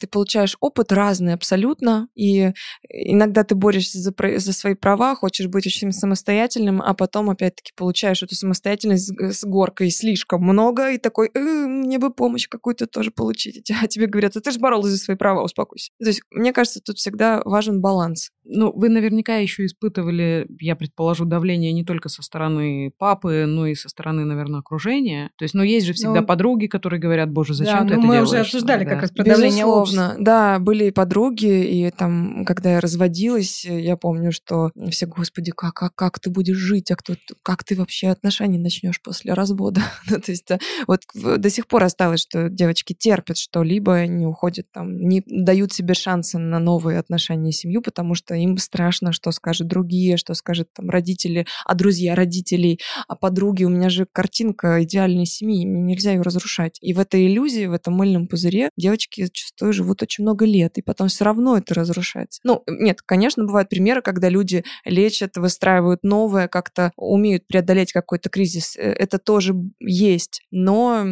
ты 0.00 0.06
получаешь 0.06 0.56
опыт 0.60 0.92
разный 0.92 1.34
абсолютно, 1.34 2.08
и 2.14 2.52
иногда 2.88 3.44
ты 3.44 3.54
борешься 3.54 3.98
за, 3.98 4.12
за 4.38 4.52
свои 4.52 4.74
права, 4.74 5.14
хочешь 5.14 5.46
быть 5.46 5.66
очень 5.66 5.92
самостоятельным, 5.92 6.82
а 6.82 6.94
потом 6.94 7.30
опять-таки 7.30 7.72
получаешь 7.76 8.22
эту 8.22 8.34
самостоятельность 8.34 9.12
с, 9.18 9.44
горкой 9.44 9.90
слишком 9.90 10.42
много, 10.42 10.90
и 10.90 10.98
такой, 10.98 11.30
э, 11.34 11.40
мне 11.40 11.98
бы 11.98 12.12
помощь 12.12 12.48
какую-то 12.48 12.86
тоже 12.86 13.10
получить. 13.10 13.70
А 13.82 13.86
тебе 13.86 14.06
говорят, 14.06 14.36
а 14.36 14.40
ты 14.40 14.50
же 14.50 14.58
боролась 14.58 14.90
за 14.90 14.98
свои 14.98 15.16
права, 15.16 15.42
успокойся. 15.42 15.90
То 15.98 16.08
есть, 16.08 16.20
мне 16.30 16.52
кажется, 16.52 16.80
тут 16.80 16.98
всегда 16.98 17.40
важен 17.44 17.80
баланс. 17.80 18.30
Ну, 18.52 18.72
вы 18.74 18.88
наверняка 18.88 19.36
еще 19.36 19.64
испытывали, 19.64 20.46
я 20.60 20.74
предположу, 20.76 21.24
давление 21.24 21.72
не 21.72 21.84
только 21.84 22.08
со 22.08 22.22
стороны 22.22 22.92
папы, 22.98 23.44
но 23.46 23.66
и 23.66 23.74
со 23.74 23.88
стороны, 23.88 24.24
наверное, 24.24 24.60
окружения. 24.60 25.30
То 25.36 25.44
есть, 25.44 25.54
ну, 25.54 25.62
есть 25.62 25.86
же 25.86 25.92
всегда 25.92 26.20
ну, 26.20 26.26
подруги, 26.26 26.66
которые 26.66 27.00
говорят, 27.00 27.30
боже, 27.30 27.54
зачем 27.54 27.86
да, 27.86 27.94
ты 27.94 27.94
ну, 27.94 27.98
это 27.98 28.00
мы 28.00 28.14
делаешь? 28.14 28.28
уже 28.28 28.38
обсуждали 28.40 28.84
да. 28.84 28.90
как 28.90 29.02
раз 29.02 29.10
про 29.12 29.24
давление 29.24 29.64
Безусловно, 29.64 30.16
да, 30.18 30.58
были 30.58 30.86
и 30.86 30.90
подруги, 30.90 31.86
и 31.86 31.90
там, 31.90 32.44
когда 32.44 32.72
я 32.72 32.80
разводилась, 32.80 33.64
я 33.64 33.96
помню, 33.96 34.32
что 34.32 34.70
все, 34.90 35.06
господи, 35.06 35.52
как, 35.52 35.74
как, 35.74 35.94
как 35.94 36.18
ты 36.18 36.30
будешь 36.30 36.56
жить, 36.56 36.90
а 36.90 36.96
кто, 36.96 37.14
как 37.42 37.64
ты 37.64 37.76
вообще 37.76 38.08
отношения 38.08 38.58
начнешь 38.58 39.00
после 39.00 39.32
развода? 39.32 39.80
ну, 40.10 40.20
то 40.20 40.30
есть, 40.30 40.48
вот 40.86 41.02
до 41.14 41.50
сих 41.50 41.66
пор 41.66 41.84
осталось, 41.84 42.20
что 42.20 42.48
девочки 42.48 42.94
терпят 42.94 43.38
что-либо, 43.38 44.06
не 44.06 44.26
уходят 44.26 44.66
там, 44.72 44.96
не 44.96 45.22
дают 45.26 45.72
себе 45.72 45.94
шанса 45.94 46.38
на 46.38 46.58
новые 46.58 46.98
отношения 46.98 47.50
и 47.50 47.52
семью, 47.52 47.82
потому 47.82 48.14
что 48.14 48.34
им 48.44 48.58
страшно, 48.58 49.12
что 49.12 49.30
скажут 49.32 49.68
другие, 49.68 50.16
что 50.16 50.34
скажут 50.34 50.68
там 50.74 50.90
родители, 50.90 51.46
а 51.64 51.74
друзья 51.74 52.14
родителей, 52.14 52.80
а 53.08 53.16
подруги. 53.16 53.64
У 53.64 53.68
меня 53.68 53.88
же 53.88 54.06
картинка 54.10 54.82
идеальной 54.82 55.26
семьи, 55.26 55.64
нельзя 55.64 56.12
ее 56.12 56.22
разрушать. 56.22 56.78
И 56.80 56.92
в 56.92 57.00
этой 57.00 57.26
иллюзии, 57.26 57.66
в 57.66 57.72
этом 57.72 57.94
мыльном 57.94 58.26
пузыре 58.26 58.70
девочки 58.76 59.24
зачастую 59.24 59.72
живут 59.72 60.02
очень 60.02 60.24
много 60.24 60.44
лет, 60.44 60.78
и 60.78 60.82
потом 60.82 61.08
все 61.08 61.24
равно 61.24 61.56
это 61.56 61.74
разрушается. 61.74 62.40
Ну, 62.44 62.62
нет, 62.66 63.02
конечно, 63.02 63.44
бывают 63.44 63.68
примеры, 63.68 64.02
когда 64.02 64.28
люди 64.28 64.64
лечат, 64.84 65.36
выстраивают 65.36 66.02
новое, 66.02 66.48
как-то 66.48 66.92
умеют 66.96 67.46
преодолеть 67.46 67.92
какой-то 67.92 68.28
кризис. 68.28 68.76
Э, 68.76 68.82
это 68.82 69.18
тоже 69.18 69.54
есть. 69.80 70.42
Но, 70.50 71.04